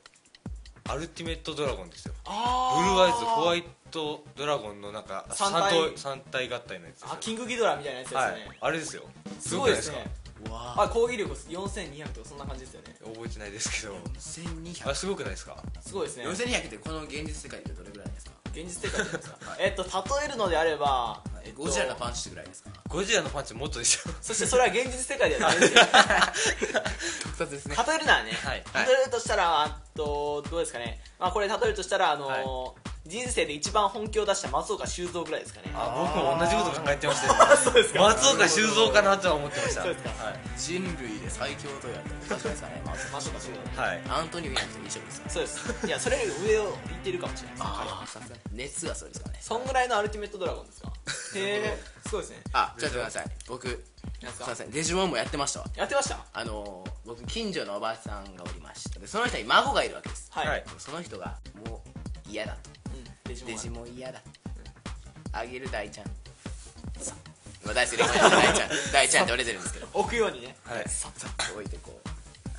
[0.89, 2.15] アルティメットドラゴンですよ。
[2.25, 5.93] あブルーアイズホワイトドラゴンのなんか三体。
[5.97, 8.59] 三三体合体のやつですよあキングギドラみたいなやつですね、はい。
[8.61, 9.03] あれですよ。
[9.39, 10.11] すごいですね。
[10.47, 10.89] うわあ。
[10.89, 12.97] 攻撃力4200とかそんな感じですよね。
[13.05, 13.95] 覚えてないですけど。
[13.95, 15.57] 4200あすごくないですか？
[15.81, 16.27] すごいですね。
[16.27, 18.33] 4200ってこの現実世界ってどれぐらいですか？
[18.53, 19.57] 現実世界じゃないですか？
[19.61, 19.91] えっと例
[20.27, 22.71] えるのであれば、えっとゴジラのパンチぐらいですか？
[22.89, 24.11] ゴジラのパンチもっとでしょ。
[24.21, 25.81] そしてそれは現実世界ではないですよ。
[27.23, 27.77] 特撮ですね。
[27.87, 28.65] 例えるならね、はい。
[28.87, 32.75] 例えるとしたらあとどうですかね、まあ、これ例えるとしたらあのーは
[33.05, 35.73] 人生で一番本気を出した松岡修造ぐらいですかね。
[35.75, 39.83] あ僕も同じこと考えてましたよ そうです松岡修造かなとは思ってました。
[39.83, 40.25] そうですか。
[40.25, 42.83] はい、人類で最強と言われたら確かですかね。
[43.13, 45.87] 松岡修造はい、アントニオ猪木と一緒ですかそうです。
[45.89, 48.57] いやそれより上を行ってるかもしれない。
[48.57, 49.39] です熱がそうですかね。
[49.43, 50.93] そんぐらいのアルティメットドラゴンですか？
[51.39, 52.37] へえすごいですね。
[52.53, 53.27] あちょっと待ってください。
[53.49, 54.71] 僕すいません。
[54.71, 55.67] デジモンもやってましたわ。
[55.77, 56.19] やってました？
[56.33, 60.29] あのー僕近所のおばさんがおりましたでその人に孫がいるわけです。
[60.31, 60.65] はい、はい。
[60.79, 62.71] その人がもう嫌だと。
[62.95, 64.21] うん、デジモンデはジモン嫌だ
[65.33, 66.07] あげる大ちゃん。
[67.03, 67.15] さ
[67.65, 69.89] 今大好きで大ちゃん大ちゃんって俺出るんですけど。
[69.93, 70.57] 置くようにね。
[70.65, 72.09] はい、さっさっと置いてこう。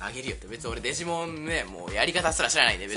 [0.00, 0.46] あげるよって。
[0.46, 2.88] 別に俺デジモンねもうやり方すら知らないんで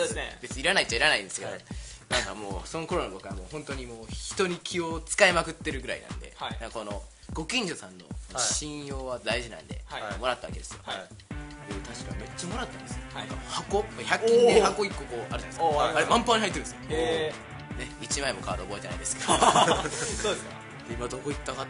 [0.42, 1.62] 別にいらないっちゃいらないんですけど、はい
[2.10, 6.52] なんかもうその頃の僕はもう本当にもう人に気を使いまくってるぐらいなんで、はい。
[6.62, 7.02] なんかこの
[7.34, 8.44] ご近所さんのはい。
[8.44, 10.20] 信用は大事なんで、はい。
[10.20, 10.98] もらったわけですよ、はい。
[10.98, 13.28] で確かめっちゃもらったんですよ、はい。
[13.28, 15.66] なんか箱100均で箱1個こうあるじゃないですか。
[15.96, 17.34] あれ満帆に入ってるんですよ、え
[17.78, 19.34] ね、1枚もカード覚えてないですけど。
[19.34, 20.52] ー、 そうですか。
[20.90, 21.66] 今どこ行ったか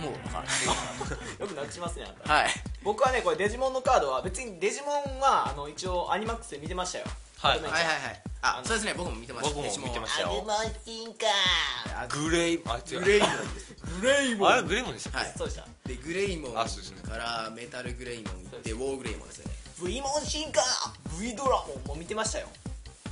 [0.00, 2.32] もう分からない よくなくしますねあんた。
[2.32, 2.50] はい。
[2.82, 7.04] 僕はねこれデジモンのカードは別にデジモンはあの一応アニマックスで見てましたよ
[7.42, 7.60] はい。
[7.60, 8.22] はいはいはい。
[8.42, 8.94] あそうですね。
[8.96, 9.54] 僕も見てました。
[9.54, 10.28] 僕もデジモンは見てましたよ。
[10.28, 13.00] アグモンシンカグレイあ違う。
[13.00, 14.48] グレイモングレイモン。
[14.48, 15.32] あれグレイモンでしたはい。
[15.36, 15.66] そうでした。
[15.86, 16.60] でグレイモンか
[17.16, 19.54] らメタルグレイモン行ってウォーグレイモンですよね。
[19.82, 22.46] V モンシンカー V ドラゴンも見てましたよ。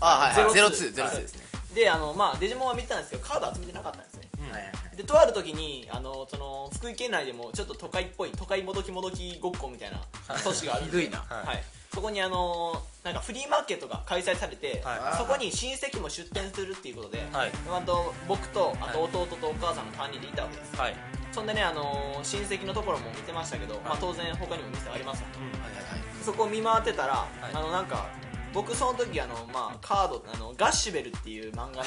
[0.01, 0.55] あはいはい。
[0.55, 1.43] ゼロ02ツーゼロツーですね。
[1.75, 4.29] であのまあデジモンは見てたんですけどカード集めてなかったんですね。
[4.49, 9.98] はいはいはいでとある時にあのその福井県内でもちょっと都会っぽい都会もどきもどきごっこみたいな
[10.44, 10.98] 都市があるんで。
[10.98, 11.24] ひどいな。
[11.26, 11.62] はい、
[11.94, 15.16] そこにあのなんかフリーマーケットが開催されて、はい。
[15.16, 17.52] そこに親戚も出店するっていうことで、はい。
[17.70, 20.94] あと僕とあと弟とお母さんの3人でいたわけです、はい。
[21.32, 26.00] そんでね、あの親戚のところも見てましたけど、まあ、当然他にも店ありますわはいはいはい。
[26.22, 27.54] そこを見回ってたら、い。
[27.54, 28.10] あのなんか
[28.52, 31.84] 僕その時あの、まあ、カードあのガッシュベルっていう漫画の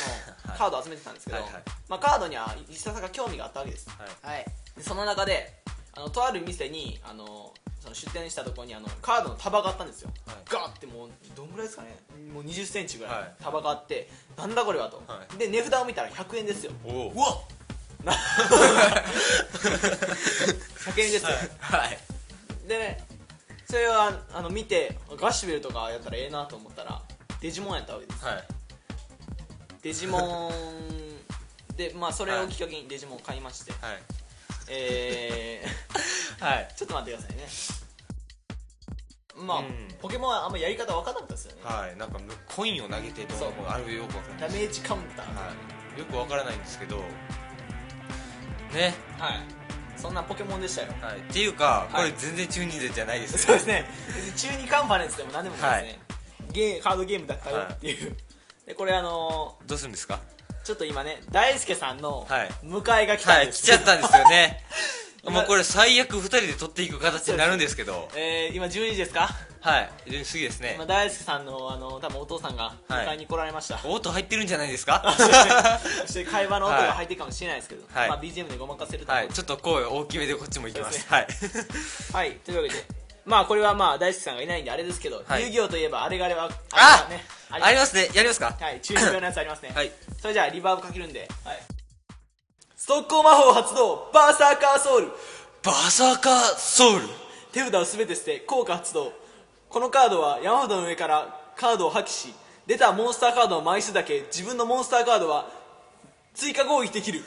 [0.58, 1.64] カードを集めてたんですけど、はいはい。
[1.90, 3.90] まあ、カードには石田さんが興味があったわけです。
[3.90, 4.36] はい。
[4.36, 4.46] はい。
[4.78, 5.54] でその中で
[5.96, 10.36] あのとある店にあのその出店したところにあのカードの束があったんですよ、はい。
[10.50, 11.98] ガーってもうどんぐらいですかね。
[12.34, 13.24] もう2 0ンチぐらはい。
[13.40, 15.38] い束があって、なんだこれはと、はい。
[15.38, 16.72] で値札を見たら100円ですよ。
[16.86, 16.88] う。
[17.20, 17.26] わ
[18.04, 18.18] な100
[21.02, 21.98] 円ですよ、はい。
[22.68, 23.04] でね
[23.74, 27.02] それをああの見てガッシュベルとかやったらええなと思ったら
[27.42, 28.24] デジモンやったわけです。
[28.24, 28.44] はい。
[29.82, 30.52] デジモ
[31.72, 33.82] ンで まあそれをきっかけにデジモンを買いまして、はい。
[34.70, 35.66] え
[36.40, 36.70] はい。
[36.72, 37.48] ー、 ちょっと待ってくださいね。
[39.38, 39.88] まあ、うん。
[40.00, 41.98] ポケモンはあんまやり方分かんなかったですよね、はい。
[41.98, 42.20] なんか
[42.56, 44.50] コインを投げてどうのこうのあれよくわからない。
[44.50, 45.36] ダメージカウンター。
[45.36, 45.52] は
[45.98, 46.00] い。
[46.00, 46.98] よくわからないんですけど。
[48.72, 48.94] ね。
[49.18, 49.40] はい、
[49.98, 50.88] そんなポケモンでしたよ。
[51.02, 51.18] はい。
[51.18, 52.12] っていうかこはい。
[52.12, 53.86] れ全然中二勢じゃないですそうですね。
[54.36, 56.00] 中二カンファレンスでも何でもないですね、
[56.52, 57.68] ゲーカードゲームだったよはい。
[57.74, 58.16] っていう、
[58.68, 60.16] でこれあのどうするんですか？
[60.62, 62.50] ーちょっと今ね大輔さんのはい。
[62.66, 64.64] 迎えが来たはい来んですちゃったんですよね。
[64.64, 64.70] 今
[65.24, 68.10] もうこれ最悪2人で取っていく形になるんですけど。
[68.14, 69.30] えー、今12時ですか？
[69.62, 70.74] はい12時過ぎですね。
[70.76, 75.02] 今大輔さんのあの多分お父さんが迎えに来られました、音入ってるんじゃないですか？
[76.06, 78.10] そして会話の音が入ってるかもしれないですけど、はい。
[78.10, 79.30] まあ、BGM でごまかせるとはい。
[79.30, 81.00] ちょっと声大きめでこっちも行きます。
[81.00, 81.28] そうはい。
[82.14, 82.84] はい、というわけで。
[83.26, 85.44] まあこれはまあ大輔さんがいないんであれですけど、はい。
[85.44, 88.10] 遊戯王といえばあれがあれはあれがねありますね。
[88.14, 88.58] やりますか？
[88.60, 88.82] はい。
[88.82, 89.72] 中二病のやつありますね。
[89.74, 89.92] はい。
[90.22, 91.60] それじゃあリバーブかけるんで、はい、
[92.84, 94.12] ストック魔法発動。
[94.14, 95.08] バーサーカーソウル。
[95.64, 97.08] バサーカーソウル？
[97.54, 99.14] 手札を全て捨て効果発動
[99.70, 102.34] このカードは山札の上からカードを破棄し
[102.68, 105.48] 出たモンスターカードの枚数だけ自分のモンスターカードは
[106.34, 107.22] 追加攻撃できる。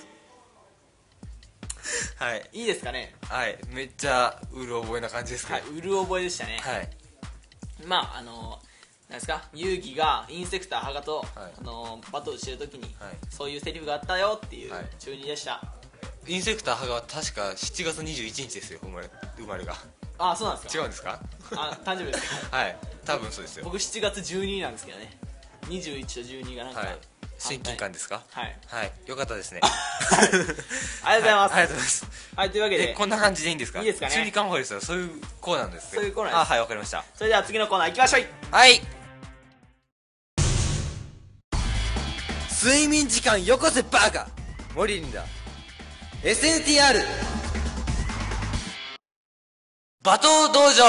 [2.19, 2.51] はい。
[2.53, 3.15] いいですかね。
[3.23, 3.57] はい。
[3.73, 5.59] めっちゃうる覚えな感じですけど。
[5.59, 5.71] はい。
[5.71, 6.91] うる覚えでしたね、はい。
[7.87, 8.59] まああの
[9.09, 9.43] なんですか？
[9.55, 11.27] 遊戯がインセクターハガと、はい。
[11.61, 13.13] あのバトルしてる時に、はい。
[13.31, 14.85] そういうセリフがあったよっていうはい。
[14.99, 15.63] 中二でした、
[16.27, 19.75] インセクターハガは確か7月21日ですよ生まれ生まれが。
[20.19, 20.83] あそうなんですか？
[20.83, 21.21] 違うんですか？
[21.53, 22.57] あ誕生日ですか？
[22.57, 22.77] はい。
[23.05, 23.65] 多分そうですよ。
[23.65, 25.17] 僕7月12なんですけどね。
[25.69, 26.09] 21と
[26.51, 26.99] 12がなんか、はい。
[27.39, 28.23] 親近感ですか？
[28.33, 28.59] はい。
[28.67, 28.93] はい。
[29.07, 29.61] よかったですね。
[29.63, 30.85] ありがとうございます。
[30.95, 32.07] はいありがとうございます。
[32.37, 33.79] はい、というわけえでこんな感じでいいんですか？
[33.81, 34.15] いいですかね。
[34.15, 36.39] 中二カンファレンスはそういうコーナーなんですそういうコーナーです。
[36.41, 37.05] あはいわかりました。
[37.15, 38.25] それでは次のコーナー行きましょう。
[38.51, 38.81] はい
[42.67, 44.27] 睡眠時間よこせバカ。
[44.75, 45.25] モリリンだ
[46.25, 47.01] SNTR
[50.03, 50.85] 罵倒道場。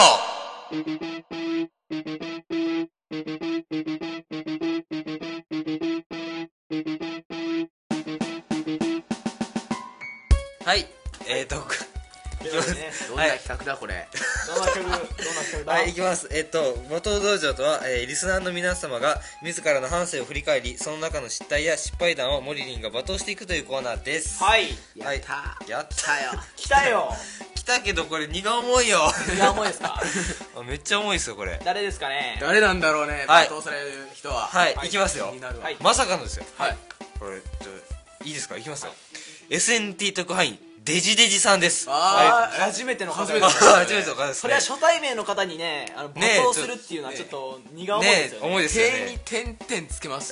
[10.65, 10.88] はい。
[11.30, 11.57] えーと
[12.47, 12.91] というわけでね。
[13.09, 14.07] どんな企画だこれ。
[14.47, 14.97] どんな曲どんな
[15.51, 15.73] 曲だ？
[15.73, 16.27] はい、いきます。
[16.31, 24.43] えっと、罵倒道場とは、えーリスナーの皆様が自らの半生を振り返り、その中の失態や失敗談をモリリンが罵倒していくというコーナーです。
[24.43, 24.67] はい。
[25.03, 25.17] はい。
[25.17, 25.71] やった。
[25.71, 25.95] やった。
[25.95, 26.31] 来たよ。
[26.55, 27.13] 来たよ
[27.55, 28.99] 来たけどこれ荷が重いよ。
[29.35, 29.99] いや重いですか？
[30.57, 31.59] あ めっちゃ重いですよ、これ。
[31.65, 32.37] 誰ですかね？
[32.39, 33.47] 誰なんだろうねはい。
[33.47, 34.47] 罵倒される人は。
[34.47, 35.27] はい、はいい、きますよ。
[35.31, 35.41] 気に。
[35.41, 35.65] なるわ。
[35.65, 35.77] はい。
[35.81, 36.45] まさかのですよ。
[36.57, 36.77] はい。
[37.19, 37.37] これ、
[38.25, 38.55] いいですか？
[38.57, 38.93] いきますよ。
[39.49, 41.85] SNT 特派員、デジデジさんです。
[41.89, 44.39] あー初めての方初めてですの方初めての方です、ね。
[44.39, 48.47] それは初対面の方にねあの罵ね倒するっていうのはちょっと荷が重いですよね。
[48.47, 49.21] ね重いですよ手にね。
[49.25, 50.31] 点々つけます。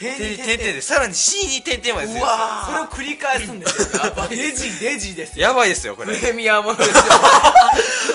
[0.00, 0.72] 手に点々。
[0.72, 2.18] で、さらに C に点々までです。
[2.18, 2.26] よ。
[2.66, 4.02] それを繰り返すんですよ。
[4.28, 5.46] デジデジですよ。
[5.46, 6.18] やばいですよ、これ。
[6.18, 6.94] プレミアムですよ。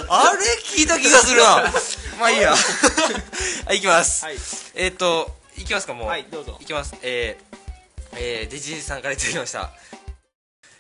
[0.10, 1.72] あれ聞いた気がするな。
[2.20, 2.52] まあいいや。
[2.52, 2.58] は
[3.70, 3.76] い。
[3.80, 4.36] 行きます、はい。
[4.76, 6.08] えっ、と行きますかもう。
[6.10, 6.58] はいどうぞ。
[6.60, 6.96] 行きます。
[7.02, 7.60] えー、
[8.18, 9.72] えー、デジデジさんからいただきました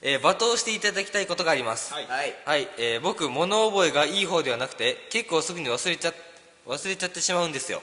[0.02, 1.94] えー、罵倒していただきたいことがあります。
[1.94, 2.06] はい。
[2.06, 2.34] はい。
[2.46, 6.14] はい、えー、僕物覚えがいい方ではなくて結構すぐに忘れちゃ
[6.68, 7.82] 忘れちゃってしまうんですよ。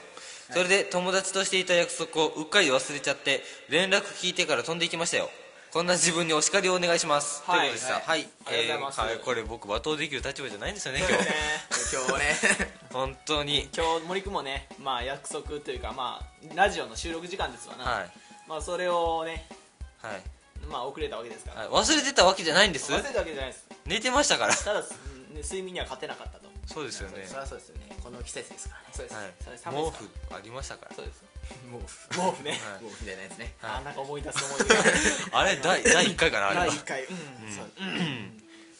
[0.51, 5.29] それで友達としていた約束をうっかり忘れちゃって連絡聞いてから飛んでいきましたよ。
[5.73, 7.59] こんな自分にお叱りをお願いします、はい。
[7.59, 8.11] ということでした。
[8.11, 9.01] はい、ありがとうございます。
[9.01, 12.07] えーはい、これ僕罵倒できる立場じゃないんですよね 今日。
[12.07, 12.35] 今日ね。
[12.93, 13.69] 本当に。
[13.75, 18.11] 今日森くんもねまあ約束というかまあラジオの収録時間ですわな、はい。
[18.47, 19.45] まあそれをね
[20.01, 20.36] はい
[20.69, 22.91] まあ遅れたわけですから、はい、忘れてたわけじゃないんです？
[22.91, 23.65] 忘れたわけじゃないです。
[23.85, 24.55] 寝てましたから。
[24.55, 24.83] ただ、
[25.33, 26.47] 睡眠には勝てなかったと。
[26.65, 27.23] そうですよね。
[27.25, 27.95] そりゃそうですよね。
[28.03, 28.87] この季節ですからね。
[28.91, 29.31] そうです、はい。
[29.43, 30.89] それ寒い毛ですか布ありましたから。
[30.91, 31.23] らそうです。
[31.71, 31.81] もう
[32.33, 32.83] 毛布ね、はい。
[32.83, 33.53] もうみたいなやつね。
[33.61, 34.75] あなんか思い出す思い出。
[34.75, 34.83] が
[35.39, 36.65] あれ第第1回かなあれは。
[36.65, 37.03] 第1回。
[37.05, 37.17] うん、
[37.55, 37.71] そう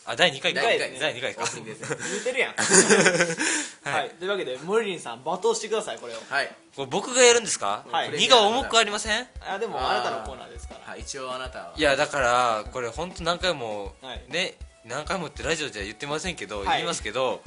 [0.09, 0.61] あ第2回か。
[0.61, 1.43] 第二回です第2回か。
[1.43, 1.97] オープニングですね。
[2.09, 2.55] 言うてるやん。
[2.55, 6.17] はい、というわけでモリリンさん罵倒してくださいこれを。
[6.29, 6.47] はい。
[6.75, 8.11] これ僕がやるんですか、はい。
[8.11, 9.27] 荷が重くありません？
[9.41, 10.91] あでもあなたのコーナーですから。
[10.91, 11.01] はい。
[11.01, 11.73] 一応あなたは。
[11.75, 14.23] いやだからこれ本当何回も、はい。
[14.29, 14.55] ね
[14.85, 16.67] 何回もってラジオじゃ言ってませんけど、はい。
[16.77, 17.41] 言いますけど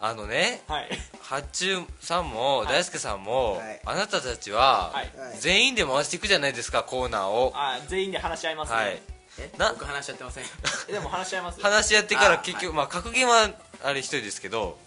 [0.00, 0.88] あのねはい。
[1.22, 3.80] 八中さんも大輔さんも、はい。
[3.84, 5.12] あなたたちは、はい。
[5.38, 7.52] 全員で回していくじゃないですかコーナーを。
[7.54, 8.90] あ全員で話し合いますね、はい。
[8.94, 9.19] え
[9.58, 10.44] な僕話しちゃってません。
[10.88, 11.62] え でも話し合いますよ。
[11.64, 13.50] 話し合ってからあ結局、まあ格言は
[13.82, 14.78] あれ一人ですけど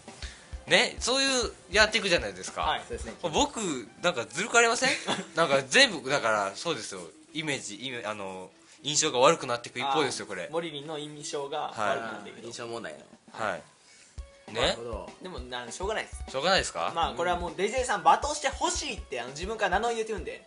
[0.66, 3.14] ねそういうやっていくじゃないですか、はいそうですね。
[3.22, 3.58] 僕
[4.02, 4.90] なんかずるくありません？
[5.34, 7.00] なんか全部だからそうですよ。
[7.32, 8.50] イメージイメあの
[8.82, 10.48] 印象が悪くなっていく一方ですよこれ。
[10.52, 12.98] モリリンの印象が悪くなっていくと、印象問題の
[13.32, 13.62] はい。
[14.52, 15.10] なるねほど。
[15.22, 16.22] でもなしょうがないです。
[16.30, 20.44] しょうがないですか、まあこれはもうデジェイさん罵倒してほしいってあの自分から名乗り出てるんで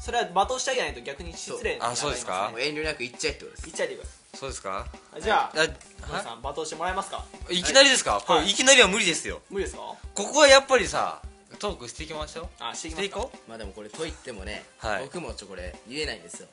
[0.00, 2.00] それは罵倒してあげないと逆に失礼になります。
[2.00, 2.48] あそうですか？
[2.50, 4.86] もう遠慮なく言っちゃえってことです言っちゃいてくださそうですか？
[5.18, 7.24] いじゃああモリはさん罵倒してもらえますか？
[7.50, 9.42] いきなりですか、これいきなりは無理ですよ。
[9.50, 9.82] 無理ですか？
[10.14, 11.20] ここはやっぱりさ
[11.58, 12.46] トークしていきましょう？
[12.60, 13.48] あしていこう？
[13.48, 15.02] まあでもこれと言ってもねはい。
[15.04, 16.48] 僕もちょこれ言えないんですよ。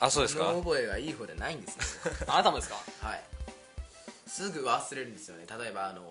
[0.00, 0.44] あそうですか？
[0.44, 2.12] 物覚えがいい方じゃないんですよ。
[2.28, 2.76] あなたもですか？
[3.00, 3.22] はい。
[4.26, 5.44] すぐ忘れるんですよね。
[5.60, 6.02] 例えばあの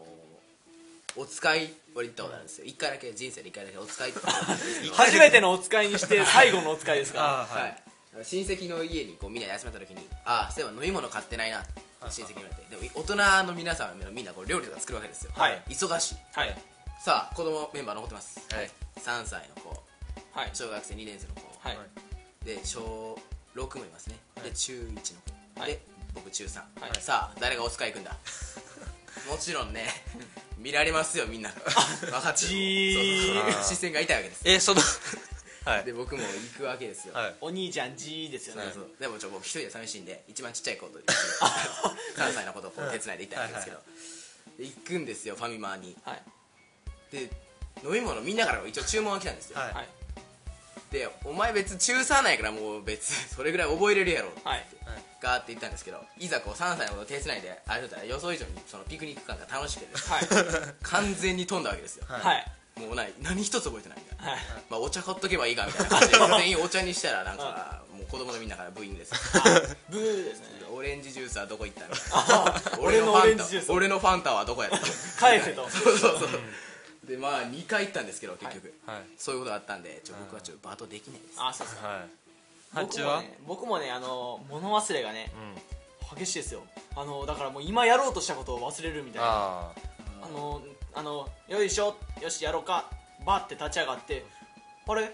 [1.16, 2.66] お使い俺言ったことあるんですよ。
[2.66, 4.20] 一回だけ人生で一回だけお使いって。
[4.93, 7.68] 初めてのお使いにして最後のお使いですかあ はい、は
[8.22, 8.26] い。
[8.26, 11.61] 親戚の家にこうみんなで集まった時にああそういえば飲み物買ってないな。
[11.61, 12.76] って親戚に言われて。
[12.76, 13.16] でも大人
[13.47, 15.32] の皆さんはみんなこう料理とか作るわけですよ。
[15.36, 15.64] はい。
[15.70, 16.16] 忙しい。
[16.34, 16.57] はい。
[17.03, 18.39] さあ子供メンバー残ってます。
[18.51, 18.72] はい。
[18.99, 19.84] 3歳の子。
[20.32, 20.51] はい。
[20.53, 21.41] 小学生2年生の子。
[21.68, 21.78] はい。
[22.45, 23.20] で小
[23.55, 24.18] 6もいますね。
[24.43, 25.22] で中1の
[25.55, 25.61] 子。
[25.61, 25.72] はい。
[25.72, 25.82] で
[26.16, 27.01] 僕中3はい。
[27.01, 28.18] さあ誰がお使い行くんだ？
[29.30, 29.88] もちろんね
[30.64, 31.49] 見られますよみんな。
[31.99, 32.38] 分かってる。
[32.38, 34.41] 視線が痛いわけです。
[34.45, 34.82] えその
[35.66, 35.84] はい。
[35.84, 37.36] で僕も行くわけですよ、はい。
[37.41, 38.64] お兄ちゃん G ですよね。
[38.99, 43.84] でもちょ僕一人で寂しいんで一番ちっちゃい子と3歳 の子とこう手伝いで行ったんですけど、
[44.57, 45.97] で行くんですよファミマに。
[46.05, 46.24] はい。
[47.11, 47.30] で
[47.84, 49.59] 飲み物みんなから一応注文が来たんですよ、
[50.94, 54.30] でお前別中3なんやからもう別に それぐらい覚えれるやろ。
[54.30, 54.66] ってはい。
[55.20, 60.28] ガーって言ったんですけどいざこう3歳のこと手つないであれだったら予想以上にそのピクニック感が楽しくてはい。
[60.84, 62.52] 完全に飛んだわけですよ、はい。
[62.80, 63.14] もうない。
[63.22, 64.41] 何一つ覚えてないみたいな、はい。
[64.70, 69.12] まあ、お茶買っとけばいいかみたいな感じで 全員お茶にしたらなんかもう子供のみんなからブーイングです。
[69.12, 69.18] よ
[69.89, 70.48] ブーですね。
[70.70, 71.88] オレンジジュースはどこ行った
[72.76, 72.82] の？
[72.82, 73.14] 俺の
[74.00, 74.80] ファンタはどこやった
[75.20, 75.70] 返せと。
[75.70, 76.30] そうそうそう
[77.08, 79.01] でまあ2回行ったんですけど結局、はい。
[79.18, 81.36] そういうことがあったんでちょ僕はちょっとバトできないです。
[81.38, 81.88] あそうですか。
[81.88, 81.99] はい。
[82.74, 83.22] ハ僕もチは？
[83.22, 85.32] ね僕もねあの物忘れがね
[86.18, 86.64] 激しいですよ。
[86.95, 89.28] あのだからもう今やろうとしたことを忘れるみたいな。
[89.28, 89.72] あ
[90.24, 90.62] あの
[90.95, 92.89] あのよいしょよしやろうか。
[93.26, 94.26] バッて立ち上がって
[94.88, 95.12] あれ？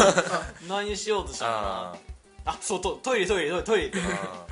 [0.68, 1.96] 何しようとしたのかあ
[2.44, 4.46] なあそうトトイレトイレトイレってあ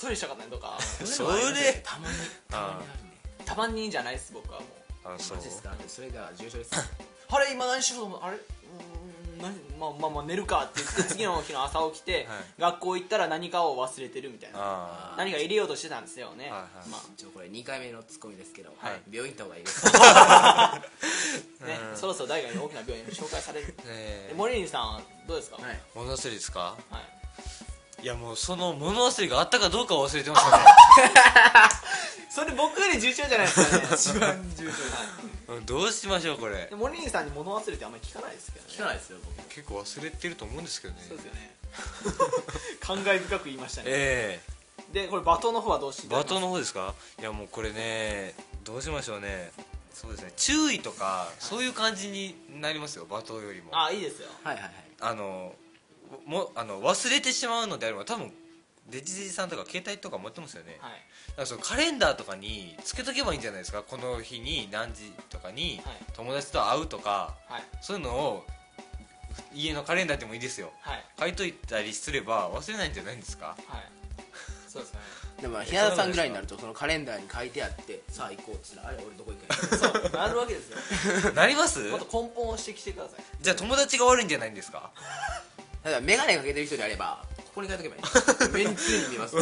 [0.00, 0.78] トイレしたかったねとか。
[0.80, 1.46] それよ
[1.82, 2.16] たまに。
[2.50, 3.44] たまにあるね。
[3.44, 4.68] たまにじゃないです僕はもう
[5.14, 5.36] あそう。
[5.36, 5.74] マジですか？
[5.88, 6.70] それが重症です。
[7.28, 8.36] あれ今何しようと思うあれ？
[8.36, 12.44] うーん何まあまあまあ寝るかって言って次の日の朝起きて、はい。
[12.58, 14.58] 学校行ったら何かを忘れてるみたいな。
[14.60, 16.88] あ何か入れようとしてたんですよね、はいはい。
[16.88, 19.02] ま一応これ2回目のツッコミですけど、はい。
[19.10, 19.86] 病院行った方がいいです。
[19.94, 20.80] あ
[21.66, 23.66] ね、そろそろ大学に大きな病院紹介される。
[23.68, 24.26] ねえ。
[24.30, 25.80] でモリリンさんはどうですか、はい。
[25.94, 26.60] 物忘れですか？
[26.90, 27.15] はい
[28.02, 30.64] いやもうその物忘れがあったかどうかは忘れてますよね。
[32.30, 33.88] それ僕より重症じゃないですかね。
[33.96, 35.54] 一番重症。
[35.54, 36.66] うんどうしましょうこれ。
[36.66, 38.72] でモリリンさんに物忘れってあんまり聞かないですけどね。
[38.74, 39.48] 聞かないですよ僕。
[39.48, 41.04] 結構忘れてると思うんですけどね。
[41.08, 41.56] そうですよね。
[42.80, 44.40] 感慨深く言いましたね、え
[44.92, 46.08] でこれ罵倒の方はどうして？
[46.14, 46.94] 罵倒の方ですか？
[47.18, 48.34] いやもうこれね
[48.64, 49.50] どうしましょうね。
[49.92, 50.32] そうですね。
[50.36, 53.70] 注意とかそういう感じになりますよ罵倒よりも。
[53.72, 54.28] あいいですよ。
[54.44, 54.72] はいはいはい。
[55.00, 55.54] あの
[56.26, 58.32] もあの忘れてしまうのであれば多分
[58.88, 60.92] デジデジさんとか携帯とか持ってますよね、はい。
[61.30, 63.82] だからそのカレンダーとかにつけとけばいいんじゃないですか？
[63.82, 65.96] この日に何時とかにはい。
[66.14, 67.62] 友達と会うとかはい。
[67.80, 68.46] そういうのを
[69.54, 70.70] 家のカレンダーでもいいですよ。
[70.82, 71.04] はい。
[71.18, 73.56] 書いといたりすれば忘れないんじゃないんですか？
[73.66, 73.84] はい。
[74.68, 75.00] そうですね。
[75.42, 80.70] でも平田さんぐらいになるとそのカレンダーに書いてあってさあ行こうって言ったらあれ俺どこ行くんや そうなるわけです
[81.26, 81.32] よ。
[81.34, 81.80] なります？
[81.90, 83.24] もっと根本をしてきてください。
[83.42, 84.92] じゃあ友達が悪いんじゃないんですか？
[85.86, 88.02] ただ眼鏡かけてる人であればここに書いとけばいい。
[88.52, 89.36] 目に常に見えます。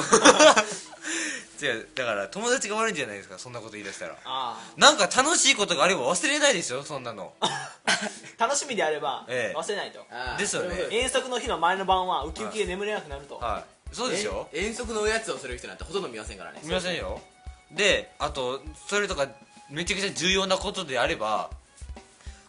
[1.65, 4.17] 違うだから友達が悪いんじゃないですかそんなこと言い出したら。
[4.27, 7.33] あなんか楽しいことがあれば忘れないでしょそんなの。
[7.41, 7.71] あ
[8.39, 9.59] 楽しみであればええ。
[9.59, 10.87] 忘れないと、あーですよね。
[10.91, 13.95] 遠足の日の前の晩はウキウキで眠れなくなると、はい。
[13.95, 14.47] そうでしょ？
[14.53, 16.61] え遠足のおやつをする人なんてほとんど見ませんからね。
[16.63, 17.23] 見ませんよ。
[17.71, 19.29] であとそれとか
[19.71, 21.51] めちゃくちゃ重要なことであれば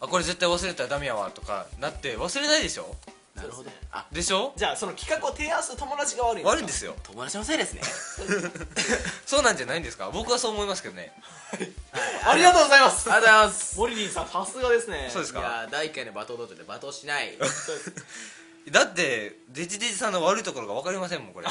[0.01, 2.93] あこれ絶対忘れたらダメやわとかなって忘れないでしょ？
[3.35, 3.69] なるほど。
[3.91, 4.05] あ。
[4.11, 4.53] でしょ？
[4.55, 6.95] じゃあその企画を提案する友達が悪いん悪いんですよ。
[7.03, 7.81] 友達のせいですね。
[9.25, 10.09] そうなんじゃないんですか？
[10.11, 11.11] 僕はそう思いますけどね。
[12.25, 13.11] ありがとうございます。
[13.11, 13.77] ありがとうございます。
[13.79, 15.07] モリリンさんさすがですね。
[15.07, 15.41] いそうですか？
[15.41, 17.35] やー第1回の罵倒道場で罵倒しない。
[17.37, 17.93] そうです
[18.71, 21.47] だってデジデジさんの悪いところが分かりませんもんこれ、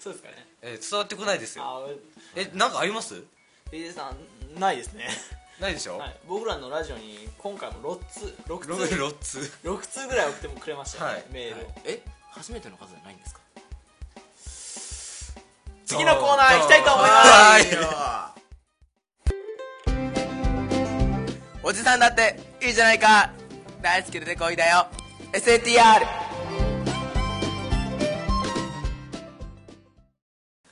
[0.00, 0.46] そうですかね。
[0.62, 1.64] えー伝わってこないですよ。
[1.64, 1.82] あ
[2.36, 3.22] えなんかあります？
[3.72, 4.12] デジさ
[4.54, 5.08] んないですね、
[5.60, 11.24] ないでしょ、はい、僕らのラジオに今回も6通6通ロロッツ6通ぐらい送ってもくれましたよね、はい。
[11.32, 12.02] メールを、え？
[12.32, 13.40] 初めての数じゃないんですか？
[15.86, 17.30] 次のコーナー行きたいと思います。
[17.30, 17.66] はい。
[21.62, 23.30] おじさんだっていいじゃないか。
[23.80, 24.88] 大好きでこいだよ。
[25.32, 26.04] SATR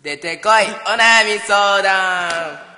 [0.02, 0.64] 出てこい。
[0.64, 0.66] お
[0.98, 2.71] 悩み相談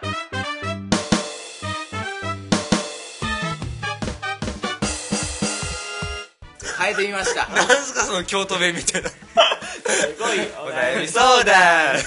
[6.84, 7.46] 変えてみました。
[7.54, 9.08] なんすかその京都弁みたいな。
[9.10, 9.16] す
[10.18, 11.98] ごいおお悩み相談。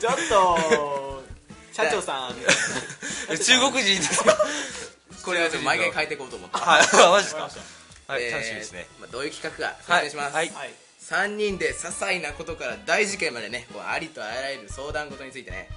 [0.00, 1.24] ちょっと
[1.72, 2.34] 社長さん。
[3.38, 4.36] 中国人ですか
[5.24, 6.58] これはちょっと毎回変えていこうと思って。
[6.58, 7.50] はいマジか？
[8.08, 8.86] はい、えー楽しみですね。
[9.00, 10.74] まあ、どういう企画かはい説明します、はいはい。
[11.02, 15.68] 3人で些細なことから大事件までねこうありとあらゆる相談事についてね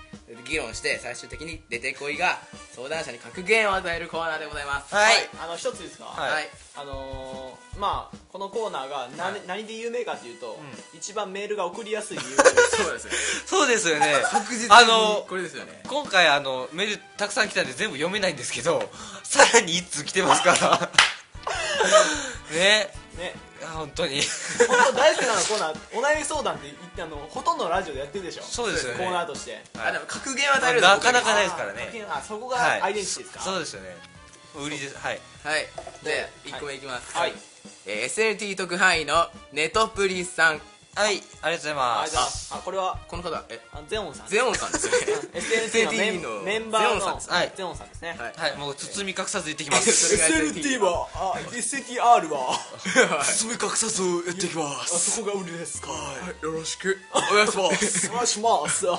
[0.48, 2.40] 議論して最終的に出てこいが
[2.72, 4.94] 相談者に格言を与えるコーナーでございます。
[4.94, 5.16] はい。
[5.40, 6.32] あの一ついいですか、はい。
[6.32, 6.50] はい。
[6.78, 9.42] あのー、まあこのコーナーが何,、はい。
[9.48, 10.58] 何で有名かというと、
[10.96, 12.36] 一番メールが送りやすい理由。
[12.76, 13.12] そうですね。
[13.46, 14.16] そうですよね。
[14.32, 15.84] 確実にあのこれですよね。
[15.88, 18.90] 今回あのメールたくさん来たんで全部読めないんですけど
[19.24, 20.56] さらに1通来てますか？
[20.56, 20.90] ら
[22.52, 22.92] ね。
[23.18, 23.34] ね
[23.66, 24.22] や本当に。
[24.68, 28.44] 本当大好きなのコーナーお悩み相談って言ってあのほとんどのラジオでやってるでしょ？
[28.44, 29.00] そうですよね。
[29.00, 29.62] コーナーとして。
[29.78, 29.90] はい。
[29.90, 32.06] あでも格言は与えるのなかなか僕ないですからね。
[32.10, 33.98] あそこがはいアイデンティティですか、そうですよね。
[34.56, 34.98] 売りです。
[34.98, 35.20] はい。
[35.44, 35.68] はい。
[36.04, 37.18] で1個目いきます。
[37.18, 37.34] はい。
[37.88, 40.62] えー SNT 特派員のネトプリさん
[40.96, 42.54] はいありがとうございあます。
[42.54, 43.60] ああこれはこの方え？
[43.74, 44.28] あゼオンさん。
[44.30, 44.98] ゼオンさんですよね
[45.36, 47.30] SNT のメン SNT のメンバーのゼオンさんです。
[47.32, 47.52] はい。
[47.54, 48.34] ゼオンさんですね、はい。
[48.52, 49.92] はいもう包み隠さず言ってきます。
[49.92, 52.58] それが SNT はあ SNTR は？
[53.24, 55.90] 包み隠さずやってきまあそこが売りですか。
[56.42, 56.98] よろしく。
[57.14, 57.48] お願い。
[57.48, 58.88] しますお願いします。
[58.88, 58.98] は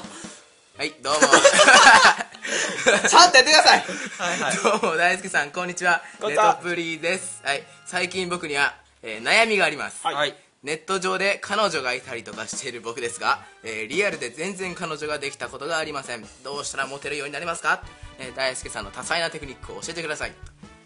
[0.85, 1.19] いどうも。
[3.09, 3.85] ちゃんとやってください。
[4.19, 4.57] はいはい。
[4.57, 6.03] どうも大輔さんこんにちは。
[6.17, 6.55] ネこんにちは。
[6.57, 7.41] トプリです。
[7.43, 7.65] はい。
[7.87, 10.37] 最近僕には、えー悩みがあります、はいはい
[10.67, 16.27] ネット上で彼女がいたりとかしている僕ですが、えーリアルで全然彼女ができたことがありません。
[16.43, 17.85] どうしたらモテるようになりますか、
[18.19, 20.33] えー大輔さんの多彩なテクニックを教えてください。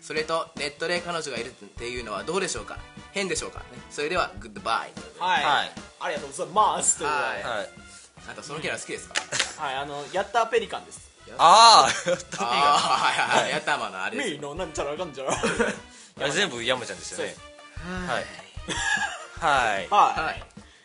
[0.02, 2.76] それとネットで彼女がいるっていうのはどうでしょうか？
[3.12, 3.64] 変でしょうか、ね。
[3.90, 5.70] それではグッドバイはい、はい。
[6.00, 7.02] ありがとうございます。
[7.02, 7.12] はい。
[7.42, 7.68] はい。
[8.30, 9.14] あとそのキャラ好きですか、
[9.64, 11.08] はい、あのヤッターペリカンです。
[11.38, 11.88] あ
[12.38, 13.42] ああはいはい。
[13.44, 13.50] はい。
[13.50, 15.32] やったまのあれですミーのなんちゃらかんちゃら。
[15.32, 17.34] あ全部山ちゃんですよね。
[18.06, 18.24] はい
[19.40, 19.88] はい。
[19.90, 20.42] はい、はい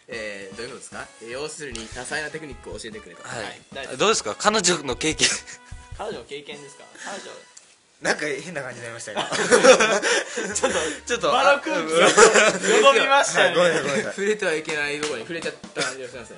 [0.08, 1.08] えー、どういうことですか？
[1.22, 3.44] えー要するに多彩なテクニックを教えてくれたはは
[3.94, 3.98] い。
[3.98, 4.36] どうですか？
[4.38, 5.28] 彼女の経験。
[5.98, 6.84] 彼女の経験ですか？
[7.04, 7.32] 彼女。
[8.02, 9.20] なんか変な感じになりましたよ。
[10.54, 10.78] ちょっと
[11.08, 13.56] ちょっと場の空気がよどみましたよね。
[13.56, 16.38] ごめんなさい触れてはいけないところに触れちゃった感じがしますね。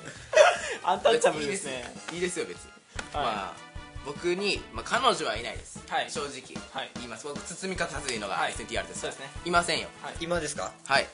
[0.83, 1.93] アンタッチャブルですね。
[2.13, 2.39] いいです。
[2.39, 3.25] よ別に、はい。
[3.25, 3.67] まあ
[4.05, 6.09] 僕に、まあ、彼女はいないです、はい。
[6.09, 6.31] 正直、
[6.71, 6.91] はい。
[6.95, 7.25] 言います。
[7.25, 8.53] 僕包み隠さず言うのがはい。
[8.53, 9.29] SNTR です、そうですね。
[9.43, 9.89] いませんよ。
[10.01, 10.13] はい。
[10.21, 10.71] 今ですか？
[10.85, 11.07] はい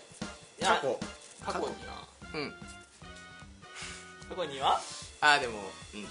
[0.63, 0.99] 過去。
[1.45, 2.53] 過去にはうん。
[4.29, 4.79] 過去には？
[5.21, 5.59] ああでも
[5.93, 6.07] うん。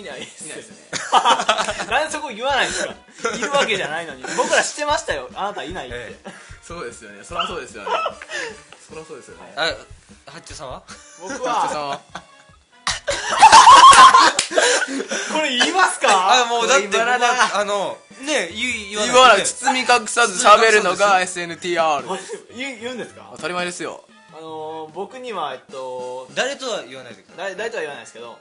[0.00, 0.44] いないです。
[0.46, 0.76] いないですね。
[1.90, 2.94] なんでそこ言わないんですか
[3.36, 4.22] いるわけじゃないのに。
[4.36, 5.28] 僕ら知ってましたよ。
[5.34, 6.18] あなたいないって、え
[6.62, 7.22] そうですよね。
[7.22, 7.90] そりゃそうですよね。
[8.88, 9.52] そりゃそうですよね。
[9.56, 9.74] あ
[10.30, 10.82] 八丁さんは？
[11.20, 11.94] 僕さは？
[11.96, 12.31] ん
[15.32, 16.42] これ言いますか？
[16.42, 17.04] あもうだってだ
[17.58, 19.38] あのね言言わ言わない。
[19.38, 22.02] ね包み隠さず喋るのが SNTR
[22.56, 23.30] 言う言うんですか？
[23.36, 24.04] 当たり前ですよ。
[24.36, 28.38] あのー僕にはえっと誰とは言わないでください誰誰とは言わないですけど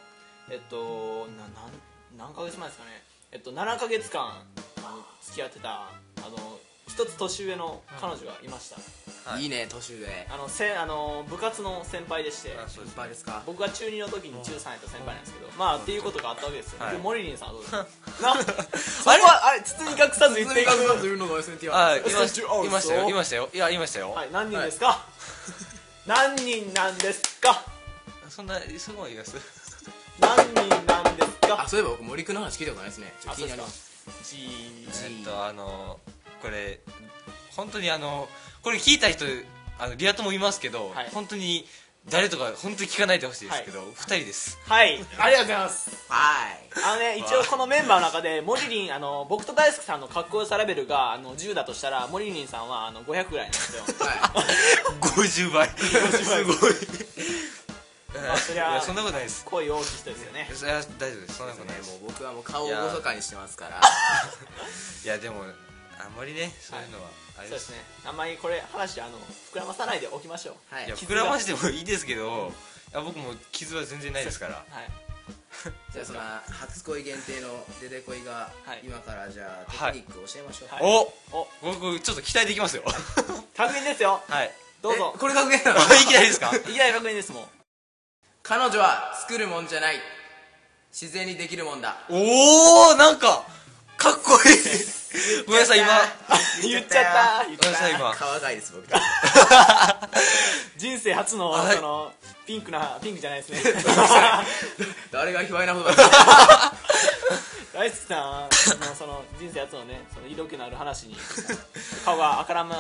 [0.50, 1.72] えっとななん
[2.18, 3.04] 何ヶ月前ですかね。
[3.32, 4.22] えっと7ヶ月間
[4.80, 5.90] あの付き合ってたあ
[6.30, 6.60] の
[6.94, 8.70] 一つ年上の彼女がいまし
[9.26, 9.44] た、はい。
[9.44, 10.28] いいね年上。
[10.30, 12.54] あのせあの部活の先輩でして。
[12.58, 12.94] あそうです。
[12.94, 13.42] いっぱいですか？
[13.46, 16.98] 僕が中2の時に中3やった先輩なんですけどまあっていうことがあったわけですよ、はい。
[16.98, 17.88] でモリリンさんはどうですか？
[18.22, 19.62] なそこはあれ？
[19.62, 20.72] 包み隠さず言っていく。
[20.72, 22.02] 包み隠さず言うのが SNTR あい。
[22.02, 23.10] ましそういましたよ。
[23.10, 23.50] いましたよ。
[23.54, 24.12] いやいましたよ。
[24.12, 24.30] はい。
[24.32, 25.06] 何人ですか、
[26.06, 27.64] 何人なんですか？
[28.30, 29.36] そんなすごいです
[30.20, 31.62] 何人なんですか？
[31.64, 33.14] あそういえば僕森くんの話聞いたことないですね。
[33.22, 33.92] ちょっあと気になります。
[34.24, 36.00] じえっとあの
[36.42, 36.80] これ
[37.56, 38.28] 本当にあの
[38.62, 39.26] これ聞いた人
[39.80, 41.10] あのリア友もいますけど、はい。
[41.12, 41.66] 本当に
[42.10, 44.60] 誰とか本当に聞かないでほしいですけど、二人です。
[44.68, 45.00] はい。
[45.18, 46.06] ありがとうございます。
[46.08, 46.58] はい。
[46.86, 53.84] あのね一応このメンバーの中でモリリンあの僕と大輔さんのかっこよさレベルがあの10だとしたらモリリンさんはあの500ぐらいなんですよ。
[54.00, 54.18] はい。
[55.00, 55.70] 50倍。
[55.70, 56.74] すごい
[58.14, 59.44] まあそりゃいやそんなことないです。
[59.46, 60.48] 声大きい人ですよね。
[60.48, 61.38] いや大丈夫です。
[61.38, 61.92] そんなことないです。
[61.92, 63.82] もう僕はもう顔を細かにしてますから。
[65.04, 65.44] いやでも
[66.06, 66.52] あんまりね。
[66.60, 67.78] そういうのはあれでそうですすね。
[68.06, 69.18] あんまりこれ話あの
[69.54, 70.76] 膨らまさないでおきましょう。
[70.76, 70.86] はい。
[70.86, 72.52] いや膨らましてもいいですけど
[72.92, 74.56] いや僕も傷は全然ないですから。
[74.70, 74.90] はい。
[75.94, 76.20] じゃあその
[76.60, 78.82] 初恋限定の出てこいがはい。
[78.84, 80.84] 今からじゃあテクニックを教えましょう、はい。
[80.84, 81.48] おお。
[81.62, 82.84] 僕ちょっと期待できますよ。
[83.56, 84.22] 確認ですよ。
[84.28, 84.52] はい。
[84.82, 85.14] どうぞ。
[85.16, 85.80] えこれ格言なの？
[85.96, 86.56] いきなりですか？
[86.56, 87.48] いきなり確認ですもん。
[88.44, 90.02] 彼女は作るもんじゃない。
[90.92, 91.96] 自然にできるもんだ。
[92.10, 93.46] おおなんか
[94.02, 95.46] かっこいい。
[95.46, 95.88] ごめんなさい今。
[96.64, 97.06] 言っちゃっ
[97.44, 97.46] た。
[97.46, 97.90] 言っちゃった。
[97.90, 98.12] 今。
[98.16, 98.88] 可愛いです僕。
[100.78, 102.12] 人生初のはいその
[102.48, 103.62] ピンクなピンクじゃないですね。
[105.12, 106.74] 誰が卑猥なことだ。
[107.74, 108.50] 大好きさん
[108.80, 111.16] のその人生初のねその色気のある話に
[112.04, 112.76] 顔が赤らめ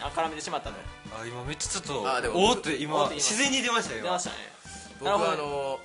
[0.00, 0.76] 赤らめてしまったの。
[1.16, 4.02] あ今めっちゃちょっとあでもおおって今自然に出ましたよ。
[4.02, 4.36] 出ましたね。
[4.98, 5.78] 僕はあの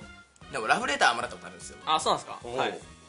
[0.50, 1.78] でもラブレターもらったことあるんですよ。
[1.86, 2.48] あそうなんですか。
[2.48, 2.99] はい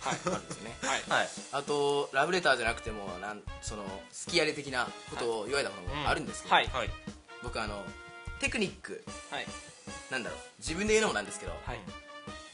[0.00, 0.76] はいあるんですよね。
[0.82, 1.02] はい。
[1.20, 1.28] はい。
[1.52, 6.90] あとラブレターじゃなくてもなんその好きやれ的なことを言われたこともあるんですけど、はいはい。
[7.42, 7.84] 僕あの
[8.40, 9.46] テクニックはい。
[10.10, 11.78] なんだろう自分で言うのもなんですけどはい。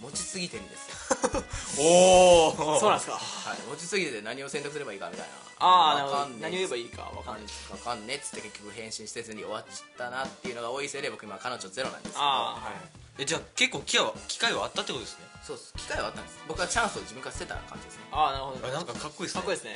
[0.01, 1.81] 持ちすぎてるんです。
[1.81, 3.17] よ おおそうなんですか。
[3.17, 5.33] はい持ちすぎてて何を選択すればいいかみたいな。
[5.65, 7.55] ああ何を言えばいいかわかんんない。
[7.71, 12.25] わかんねえっつって結局返信せずに終わっちゃったなっていうのが多いせいで僕今彼女ゼロなんですけど。
[12.25, 15.27] ああはいえじゃあ結構機会は機会はあったってことですね？
[15.43, 15.75] そうっす。
[15.77, 16.39] 機会はあったんです。
[16.49, 18.05] 僕はチャンスを自分から捨てた感じですね。
[18.13, 18.69] ああなるほど。
[18.69, 19.41] あなんかかっこいいですね。
[19.41, 19.75] かっこいいですね。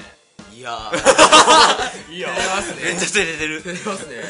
[0.54, 2.12] いやー。
[2.12, 2.82] いいよ照れますね。
[2.82, 3.62] めっちゃ照れてる。
[3.62, 4.22] 照れますね。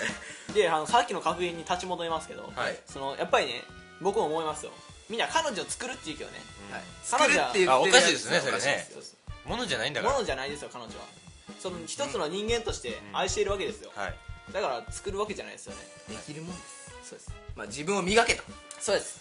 [0.54, 2.78] であのさっきの格言に立ち戻りますけど、はい。
[2.86, 3.62] そのやっぱりね
[4.00, 4.72] 僕も思いますよ。
[5.08, 6.42] みんな彼女を作るって言うけどね。
[6.72, 6.82] はい。
[7.10, 7.72] 彼女は作るって言ってるやつ。
[7.72, 8.88] あおかしいですねそれね。
[9.44, 10.12] ものじゃないんだから。
[10.14, 11.04] ものじゃないですよ彼女は。
[11.60, 14.14] その一つの人間として愛しているわけですよ、はい。
[14.52, 15.86] だから作るわけじゃないですよね。
[16.08, 16.90] できるもんです。
[17.10, 17.30] そうです。
[17.54, 18.42] まあ自分を磨けと
[18.80, 19.20] そうです。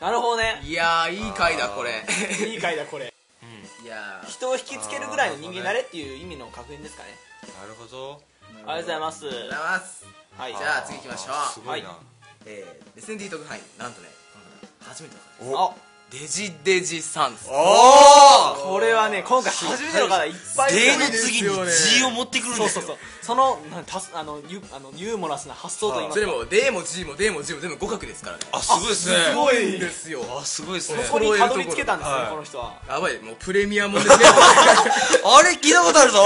[0.00, 0.60] なるほどね。
[0.64, 2.04] いやーいい回だこれ。
[2.48, 3.12] いい回だこれ。
[3.84, 4.28] いやー。
[4.30, 7.16] 人を引きつけるぐらいの人間になれっていう意味の格言ですかね。
[7.60, 8.22] なるほど。
[8.50, 9.26] ありがとうございます。
[9.26, 10.04] ありがとうございます。
[10.38, 10.56] はい。
[10.56, 11.52] じゃあ次行きましょう。
[11.52, 11.98] すごいな。
[12.46, 14.08] えーレスンディー特派員なんとね
[14.80, 15.74] 初めての方あ
[16.10, 22.96] デジデジさんおおこれはね今回初めての方いっぱいいる例の次に G を持ってくるんですよそうそうそう。
[23.22, 26.26] そのなんたすあのユあのユーモラスな発想といいますか。
[26.26, 36.18] それも D も G も D も G も全部互角ですからねあすごいですねすごいですよあすごいですねそこにたどり着けたんですねはいこの人はやばいもうプレミアムですねあれ聞いたことあるぞ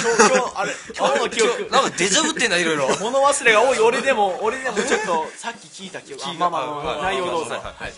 [0.00, 7.92] 今日今日あれ今日の記憶なんかデジャブってんだいろいろ物忘れが多い俺でも俺でもちょっとさっき聞いた記憶あまあまあまあまあ内容どうぞはい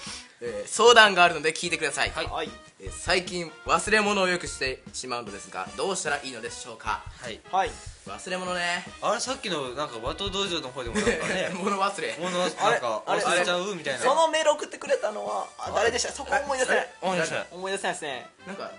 [0.46, 2.50] えー相談があるので聞いてください、はい。
[2.80, 7.02] えー最近忘れ物をよくしてしまうのですがどうしたらいいのでしょうか？
[7.22, 7.40] はい。
[7.50, 7.70] はい。
[8.06, 8.84] 忘れ物ね。
[9.00, 12.16] あれさっきのなんか和刀道場の方でもなんかね 物忘れ。
[12.20, 14.00] 物なんあれかあれ忘れちゃうみたいな。
[14.00, 16.12] そのメール送ってくれたのはあ誰でした？
[16.12, 16.88] そこ思い出せない。
[17.00, 17.46] 思い出せない。
[17.52, 18.26] 思い出せないですね。
[18.46, 18.70] なんか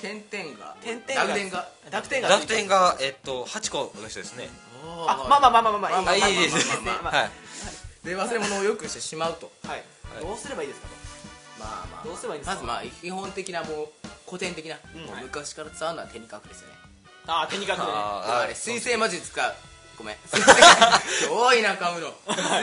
[0.00, 1.26] 点々が点々が。
[1.26, 1.68] 濁点が？
[1.90, 2.28] 濁点が。
[2.30, 4.48] 楽天がえっと8個の人ですね。
[5.06, 6.02] あまあまあまあまあまあまあ。
[6.02, 6.94] まああいいですまあまあ。
[6.94, 7.30] まあまあはい。
[8.04, 9.52] で忘れ物をよくしてしまうと。
[9.68, 9.84] はい。
[10.22, 10.88] どうすればいいですか
[11.60, 12.04] まあまあ。
[12.04, 12.56] どうすればいいんですか？
[12.56, 13.88] まずまあ基本的なもう
[14.26, 15.02] 古典的な、うん。
[15.06, 16.74] もう昔から伝わるのは手に書くですよね。
[17.26, 17.84] あ手に書くね。
[17.86, 19.54] あれ水星マジック使う。
[19.98, 20.16] ごめん。
[20.24, 22.08] 水星多いな噛むの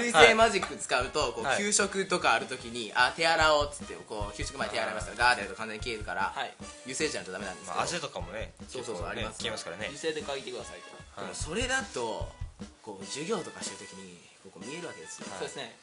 [0.02, 1.58] 水星マジック使うとこうはい。
[1.60, 6.54] 給食とかあるときにあ手洗おうっつってこう給食前手洗いますからガーってやると完全に消えるからはい。
[6.86, 7.76] 油性じゃないとダメなんですけど。
[7.76, 9.38] まあ汗とかもねそうそうそう結構ねあります。
[9.38, 9.88] 消えますからね。
[9.90, 10.80] 自制で書いてください
[11.16, 11.22] と。
[11.22, 12.28] でもそれだと
[12.82, 15.28] こう授業とかしてるときにここ見えるわけですよ。
[15.38, 15.78] そうですね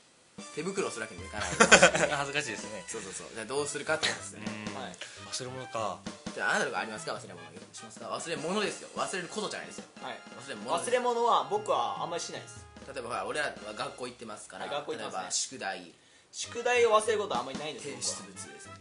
[0.55, 1.49] 手袋をするわけにもいかない。
[2.11, 2.85] 恥ずかしいですね。
[2.89, 3.26] そうそうそう。
[3.35, 4.43] じゃあどうするかってことですね。
[4.68, 4.74] うん。
[4.82, 4.97] はい。
[5.30, 5.99] 忘れ物か。
[6.35, 7.12] じゃああなたとかありますか？
[7.14, 7.41] 忘れ物。
[7.72, 8.89] しますか忘れ物ですよ。
[8.97, 9.85] 忘れることじゃないですよ。
[10.03, 10.20] はい。
[10.45, 12.64] 忘れ物忘れ物は僕はあんまりしないです。
[12.93, 15.18] 例えばほら俺らは学校行ってますから、はい学校行ってますね。
[15.20, 15.95] 例えば宿題。
[16.32, 18.72] 宿題を忘れることはあんまりないんです提僕は出物ですね。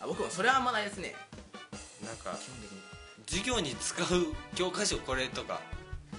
[0.00, 1.14] あ僕もそれはあんまないですね。
[2.04, 2.82] なんか基本的に。
[3.28, 5.60] 授業に使う教科書これとか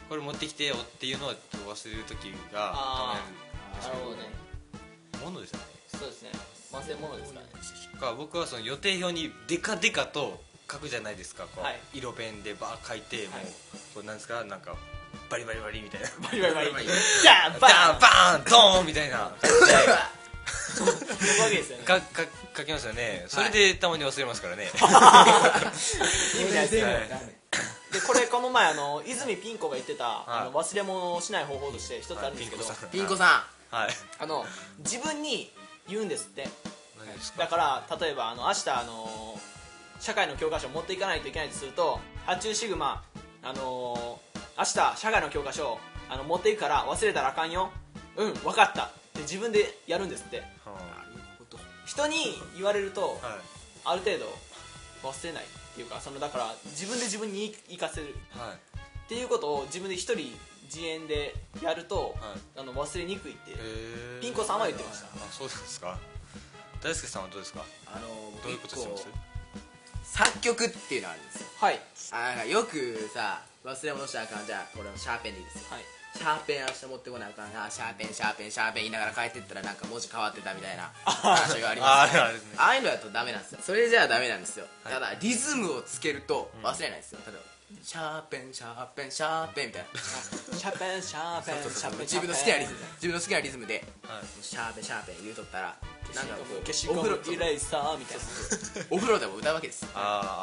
[0.10, 1.36] これ持ってきてよっていうのは
[1.68, 4.43] 忘れる時があたまにあるんですなるほどね
[5.24, 6.32] ものですよねそうですね。
[6.72, 7.52] 忘れ物ですからね。
[8.00, 11.80] か僕はその予定表にデカデカと書くじゃないですかこう、はい。
[11.94, 13.44] 色ペンでバー書いて、もはい。
[13.46, 13.48] う
[13.94, 14.76] こうなんですかなんか
[15.30, 16.08] バリバリバリみたいな。
[16.22, 16.86] バリバリバリバリ。
[16.88, 19.32] じゃあバーンバーンバーンドーンみたいな。
[20.76, 21.84] そういうわけですよね。
[21.86, 22.24] かか
[22.58, 23.26] 書きますよね。
[23.28, 24.70] それでたまに忘れますからね、
[26.40, 26.98] 意味ないですよはい。
[27.94, 30.26] でこれこの前あの泉ピン子が言ってた、はい。
[30.28, 33.90] あの忘れ物をしない方法として一つあるんですけど、はいピン子さんはい。
[34.20, 34.46] あの
[34.80, 35.52] 自分に
[35.90, 36.48] 言うんですって。
[37.00, 37.40] 何ですか？
[37.44, 37.56] だか
[37.90, 39.40] ら例えばあの明日あの
[40.00, 43.04] 社会の教科書を持っていかないといけないとすると発注シグマ
[43.42, 44.20] あの
[44.56, 47.72] 明日社会の教科書あの持っていくから忘れたらあかんよ。
[48.16, 48.84] うん分かった。
[48.84, 50.44] って自分でやるんですって。
[50.64, 51.58] はんなるほど。
[51.88, 52.16] 人に
[52.56, 53.40] 言われるとあはい。
[53.86, 54.26] ある程度
[55.10, 58.16] 忘れないっていうかそのだから自分で自分に言い聞かせる。
[58.38, 58.56] はい。
[58.56, 60.32] っていうことを自分で一人
[60.66, 62.60] 自演でやると、はい。
[62.60, 63.52] あの忘れにくいって
[64.22, 65.08] ピン子さんは言ってました。
[65.08, 65.98] あそうですか。
[66.82, 67.64] 大輔さんはどうですか？
[67.88, 68.08] あの
[68.44, 69.08] どういうことしてます？
[70.04, 71.48] 作曲っていうのがあるんですよ。
[71.60, 71.80] はい。
[72.12, 74.46] あよくさ忘れ物したらあかん。
[74.46, 75.58] じゃあ俺のシャーペンでいいです。
[75.60, 75.82] よはい。
[76.14, 77.54] シャーペン明日持ってこなあかん。
[77.54, 82.16] なシャーペンシャーペンシャーペン言いながら帰ってったらなんか文字変わってたみたいな話があります。
[82.16, 83.60] よあーあいうのだとダメなんですよ。
[83.64, 84.94] それじゃあダメなんですよ、はい。
[84.94, 87.42] ただリズムをつけると忘れないですよ、例えば
[87.82, 90.00] シャーペンシャーペンシャーペンみたいな。
[90.58, 92.80] シャーペンシャーペンシャーペン自分の好きなリズム。
[92.96, 93.84] 自分の好きなリズムで。
[94.04, 94.44] はい。
[94.44, 95.76] シャーペンシャーペン言うとったら
[96.16, 98.24] なんかこうお風呂ムイレイサーみたいな。
[98.92, 99.86] お風呂でも歌うわけです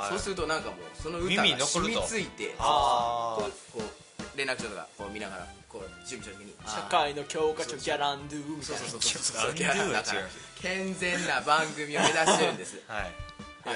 [0.09, 9.47] そうするとなんかもうその歌が染みついてあこうこう連絡帳とかこう見ながらこう準備した時に社会の教科書ギャランドゥみたいなそうそうそうそう。
[9.47, 10.20] ランドゥだから
[10.61, 12.83] 健全な番組を目指してるんです。
[12.89, 13.12] はい。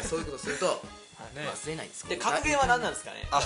[0.02, 0.72] そういうことするとね
[1.18, 3.38] 忘れないんですで格言は何なんですかねあ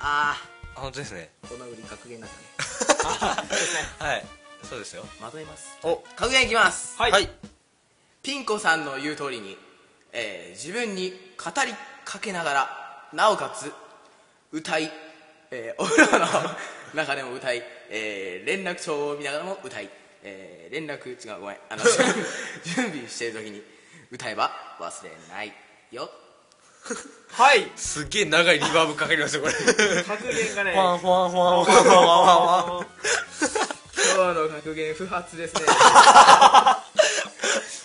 [0.00, 0.36] あ
[0.76, 1.30] あ本当ですね。
[1.44, 2.42] あこの売り格言なんだね。
[3.98, 4.26] はい。
[4.68, 5.06] そうですよ。
[5.20, 5.78] まとめます。
[5.84, 5.96] お。
[6.16, 6.96] 格言いきます。
[6.98, 7.30] はい、はい。
[8.22, 9.56] ピン子さんの言う通りに、
[10.12, 11.74] えー自分に語り
[12.04, 13.72] かけながらなおかつ
[14.50, 14.90] 歌い、
[15.50, 16.26] えー お風呂の
[16.94, 19.88] 中でも歌い、えー連絡帳を見ながらも歌い、
[20.22, 21.58] えー連絡違うごめん。
[21.68, 21.84] あの
[22.64, 23.62] 準備してる時に
[24.10, 25.52] 歌えば忘れない
[25.92, 26.10] よ
[27.32, 27.70] はい。
[27.76, 29.54] すっげえ長いリバーブかかりますよこれ。
[29.54, 30.72] 格言がね。
[30.72, 32.04] ファンファンファンファンファン
[32.64, 32.86] ファン
[34.16, 35.62] 今日の格言不発ですね。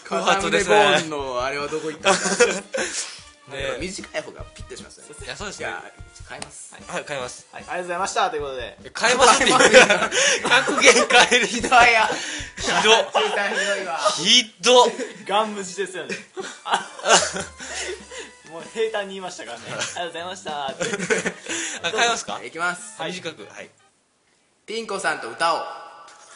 [0.03, 2.19] 不発ですボねーンのあれはどこ行ったんだ
[3.55, 5.05] ね短い方がピッとしますね。
[5.25, 5.67] いやそうですね。
[6.29, 6.75] 変えます。
[6.87, 7.05] はい。
[7.07, 7.47] 変えます。
[7.51, 8.77] はい、ありがとうございましたということで。
[8.99, 11.67] 変えますって格言変えるひど。
[11.69, 12.07] いや
[12.57, 12.89] ひ中
[13.35, 13.97] 間ひどいわ。
[13.97, 14.91] ひど。
[15.25, 16.15] ガン無視ですよね。
[16.65, 16.85] あ
[18.51, 19.63] もう平坦に言いましたからね。
[19.69, 20.67] ありがとうございました。
[20.67, 20.83] っ て
[21.83, 22.43] あ変えますか？
[22.43, 23.01] いきます。
[23.01, 23.45] 短く。
[23.45, 23.69] はい。
[24.65, 25.61] ピンコさんと歌おう。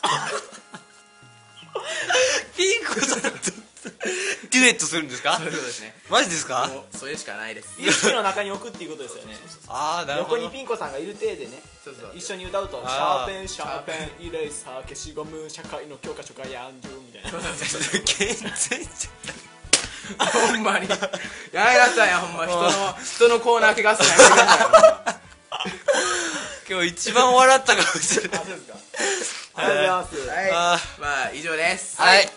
[2.56, 3.30] ピンコさんと
[4.52, 5.38] デュエットするんですか？
[5.38, 5.96] そういうことですね。
[6.10, 6.68] マジですか？
[6.68, 7.70] もうそれしかないです。
[7.80, 9.36] 意識の中に置くっていうことですよね。
[9.68, 10.38] ああなるほど。
[10.38, 11.62] 横にピン子さんがいる体でね。
[11.84, 12.12] そうそう。
[12.16, 17.32] 一緒に歌うと「シャあーーペンシャーペンイレーサー消しゴム社会の教科書からやんじゅう」みたいな。
[17.32, 17.56] 全然
[18.06, 18.12] ち
[20.18, 20.88] ほんまに。
[20.90, 22.46] やめなさいよほんま。
[22.46, 22.70] 人の
[23.04, 25.20] 人のコーナー怪我すなやめてくださ
[26.70, 28.40] 今日一番笑ったかもしれない。
[28.40, 30.28] あそうですかありがとうございます。
[30.28, 30.52] いはい。
[30.52, 32.02] あまあ以上です。
[32.02, 32.30] はい。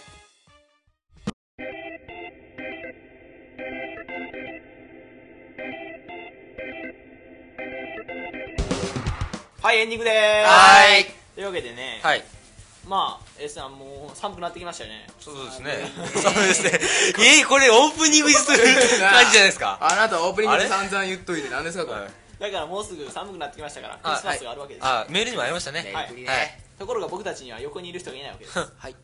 [9.62, 10.48] はいエンディングでーす。
[10.48, 11.06] はい。
[11.34, 12.24] というわけでね、はい。
[12.86, 15.06] まあ S さんもう寒くなってきましたよね。
[15.20, 15.72] そうですね。
[16.14, 16.70] そうですね。
[17.40, 19.78] えー、これオープニングにする感じじゃないですか。
[19.80, 22.00] あなたオープニングで散々言っといて何ですかこれ？
[22.00, 22.10] はい。
[22.38, 25.90] だからもうすぐ寒くなってきましたからクリスマスがあるわけですよ、あメールにもありましたね。
[25.94, 26.08] はい。
[26.78, 28.58] ところが僕たちには横にいる人がいないわけです。
[28.58, 28.94] はい。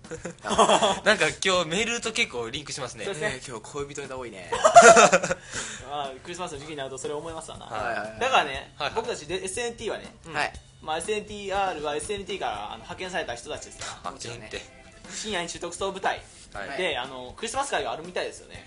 [1.05, 3.05] なんか今日メールと結構リンクしますね。
[3.07, 3.29] そうですね。
[3.31, 4.51] ね今日恋人ネタ多いね。
[5.89, 8.21] まあクリスマスの時期になるとそれ思いますわな、はいはいはい。
[8.21, 8.93] だからね、はいはい。
[8.97, 10.53] 僕たちで SNT はね、はい
[10.83, 14.09] まあ、SNTR は SNT からあの派遣された人たちですから。
[14.11, 14.47] あもちろんね。
[14.49, 14.61] って
[15.15, 16.21] 深夜に中特捜部隊
[16.53, 16.79] はい。
[16.79, 18.65] で、あのクリスマス会があるみたいですよね。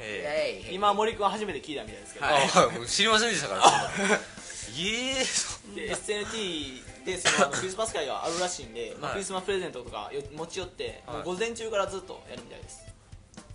[0.72, 3.62] 今森君は初めて聞いたみたいですけど、知りませんでしたから。
[3.96, 4.20] そんな。
[4.78, 11.16] ええそで SNT でそのあのクリスマス会があるらしいんで、クリスマスプレゼントとかよ持ち寄って、はい。
[11.18, 12.82] もう午前中からずっとやるみたいです。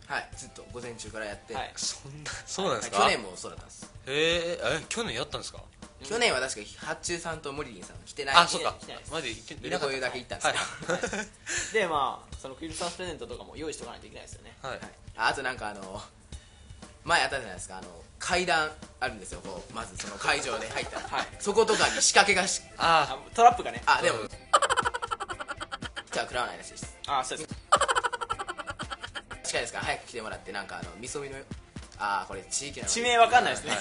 [0.06, 0.28] はい。
[0.36, 1.54] ずっと午前中からやって。
[1.54, 1.72] はい。
[1.76, 2.98] そんなそうなんですか？
[2.98, 3.84] 去年もそうだったんです。
[3.84, 4.58] へえ。
[4.80, 5.60] え去年やったんですか？
[6.04, 8.36] 去年は確か発注さんとモリリンさん来てない。
[8.36, 8.74] あそうか。
[8.80, 9.12] 来てないです。
[9.12, 11.20] マジで言ってでこういうだけ行ったんですはい。
[11.20, 11.26] よ
[11.72, 14.56] でまあそのクリスマスプレゼントとかも用意しておかないといけないですよね。
[14.62, 14.78] はい。
[15.16, 16.00] ああとなんかあの
[17.04, 17.88] 前あったじゃないですかあの
[18.18, 18.70] 階段
[19.00, 21.26] あるんですよこうまずその会場で入ったら、 はい。
[21.38, 23.82] そことかに仕掛けがしああトラップがね。
[23.86, 24.18] あでも。
[24.20, 26.96] う んじゃあ食らわないらしいです。
[27.06, 27.50] あそうです
[29.44, 29.78] 近いですか？
[29.80, 31.36] ら早く来てもらってなんかあのみそみの
[32.00, 33.72] ああこれ地域なの地名わかんないですね。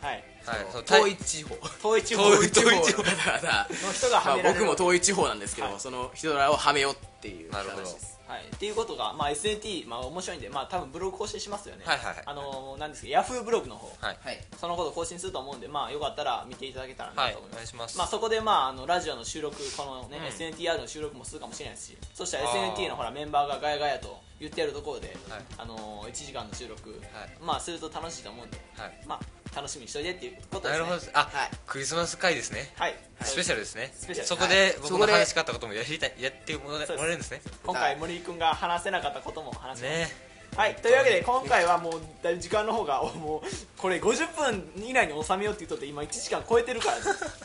[0.00, 0.24] はい。
[0.46, 0.82] あはいそう。
[0.82, 1.54] 統一地方。
[1.78, 2.28] 統一地方。
[2.28, 3.02] 統一地方。
[3.86, 4.60] の人がはまあめられる。
[4.60, 5.80] 僕も統一地方なんですけど、はい。
[5.80, 7.82] その人らをはめようっていうなるほど。
[7.84, 12.22] 話ですはい、っていうことが、まあ、SNT、まあ、面白いんで、まあ、多分ブログ更新しますよね、はいはいはい。
[12.24, 13.88] あのーなんですかヤフーブログの方。
[14.06, 14.18] はい。
[14.22, 14.38] はい。
[14.56, 17.98] そのこと更新すると思うんで、まあ、よかったら見ていただけたらはないと思います,、お願いします。
[17.98, 20.24] まあ、そこで、まあ、あのラジオの収録この、ねうん。
[20.26, 25.42] SNTR の収録もするかもしれないですしそしたら SNT のほらメンバーがガヤガヤと言ってやるところで、はい。
[25.58, 27.30] あのー1時間の収録、はい。
[27.42, 29.00] まあ、すると楽しいと思うんで、はい。
[29.06, 29.20] まあ、
[29.54, 30.72] 楽しみにしといてっていうことですね。
[30.72, 31.10] なるほどです。
[31.14, 31.50] あ、はい。
[31.66, 32.72] クリスマス会ですね。
[32.76, 33.92] はい、スペシャルですね。
[33.94, 34.28] スペシャル。
[34.28, 37.42] そこで僕の話し方こともやりたいやってもらえるんですね。
[37.64, 40.30] 今回森井君が話せなかったことも話せます、ね。
[40.56, 41.92] はい、というわけで今回はもう
[42.22, 43.48] だいぶ時間の方がおもう
[43.78, 46.96] これ50分以内に収めようって言っとって今1時間超えてるから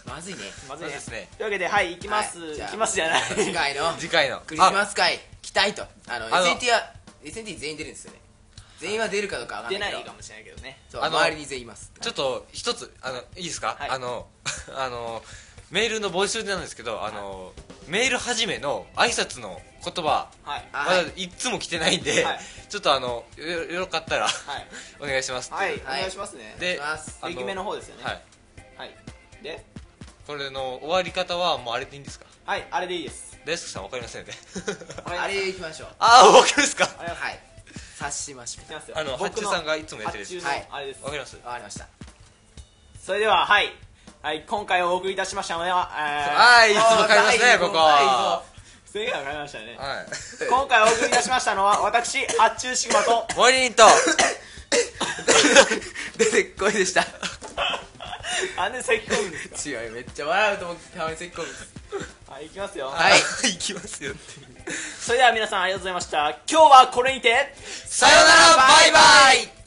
[0.16, 0.39] まずいね。
[0.68, 0.93] まずいね。
[0.93, 1.28] ですね。
[1.38, 2.60] というわけではい行きます、はい。
[2.60, 3.22] 行きますじゃない。
[3.36, 3.93] 次回の。
[3.97, 4.41] 次回の。
[4.41, 5.86] クリスマス会来たいと。
[6.08, 6.45] あのあの。
[6.47, 6.93] SNT は
[7.24, 8.25] SNT 全員出るんですよね
[8.86, 10.78] 全員は出るかどうかわかん出ないかもしれないけどね。
[10.90, 11.92] そうあの周りに全員います。
[12.00, 13.90] ちょっと一つあのいいですか、はい。
[13.90, 14.28] あの
[14.78, 15.24] あの
[15.72, 17.52] メールの募集なんですけどあの、
[17.88, 20.70] メール始めの挨拶の言葉はい。
[20.72, 22.40] あまだはいいつも来てないんで、はい。
[22.70, 24.68] ちょっとあのよよかったらはい、
[25.02, 25.82] お願いしますはい、はい。
[25.82, 26.56] お願いしますね。
[26.60, 27.18] でお願いします。
[27.22, 28.04] あの駅目の方ですよね。
[28.04, 28.22] はい。
[28.78, 28.96] はい。
[29.42, 29.66] で？
[30.28, 32.26] これの終わり方はもうあれでいいんですか？
[32.46, 33.40] はいあれでいいです。
[33.46, 34.34] 大輔さんわかりませんよね。
[35.06, 35.88] はいあれ行きましょう。
[36.00, 36.86] ああわかりますか？
[36.98, 37.55] はい
[37.96, 39.00] 察しましょいきますよ。
[39.00, 40.36] あの僕発注さんがいつもやってるやつ。
[40.36, 40.68] 発注のはい。
[40.72, 41.04] あれです。
[41.04, 41.88] わかりまわかりました。
[43.02, 43.70] それでははい、
[44.22, 47.78] はい、今回お送りいたしましたのは、えーはいいつも買いますねここ。
[47.78, 48.43] は
[48.86, 49.76] 正解わかりましたね。
[49.78, 50.06] はい。
[50.50, 53.84] 今回お送りいたしましたのは私発注シグマとモリンと。
[56.18, 57.06] 出てこいでした。
[58.58, 59.91] あんで咳込むんです 違うよ。
[59.91, 61.66] めっちゃ笑うと思ってたまに咳込むんです。
[62.26, 62.88] かはい行きますよ。
[62.88, 63.20] はい。
[63.54, 64.55] 行きますよって
[64.99, 66.30] それでは皆さんありがとうございました。
[66.49, 67.53] 今日はこれにて。
[67.55, 68.99] さよならバイバ
[69.51, 69.64] イ。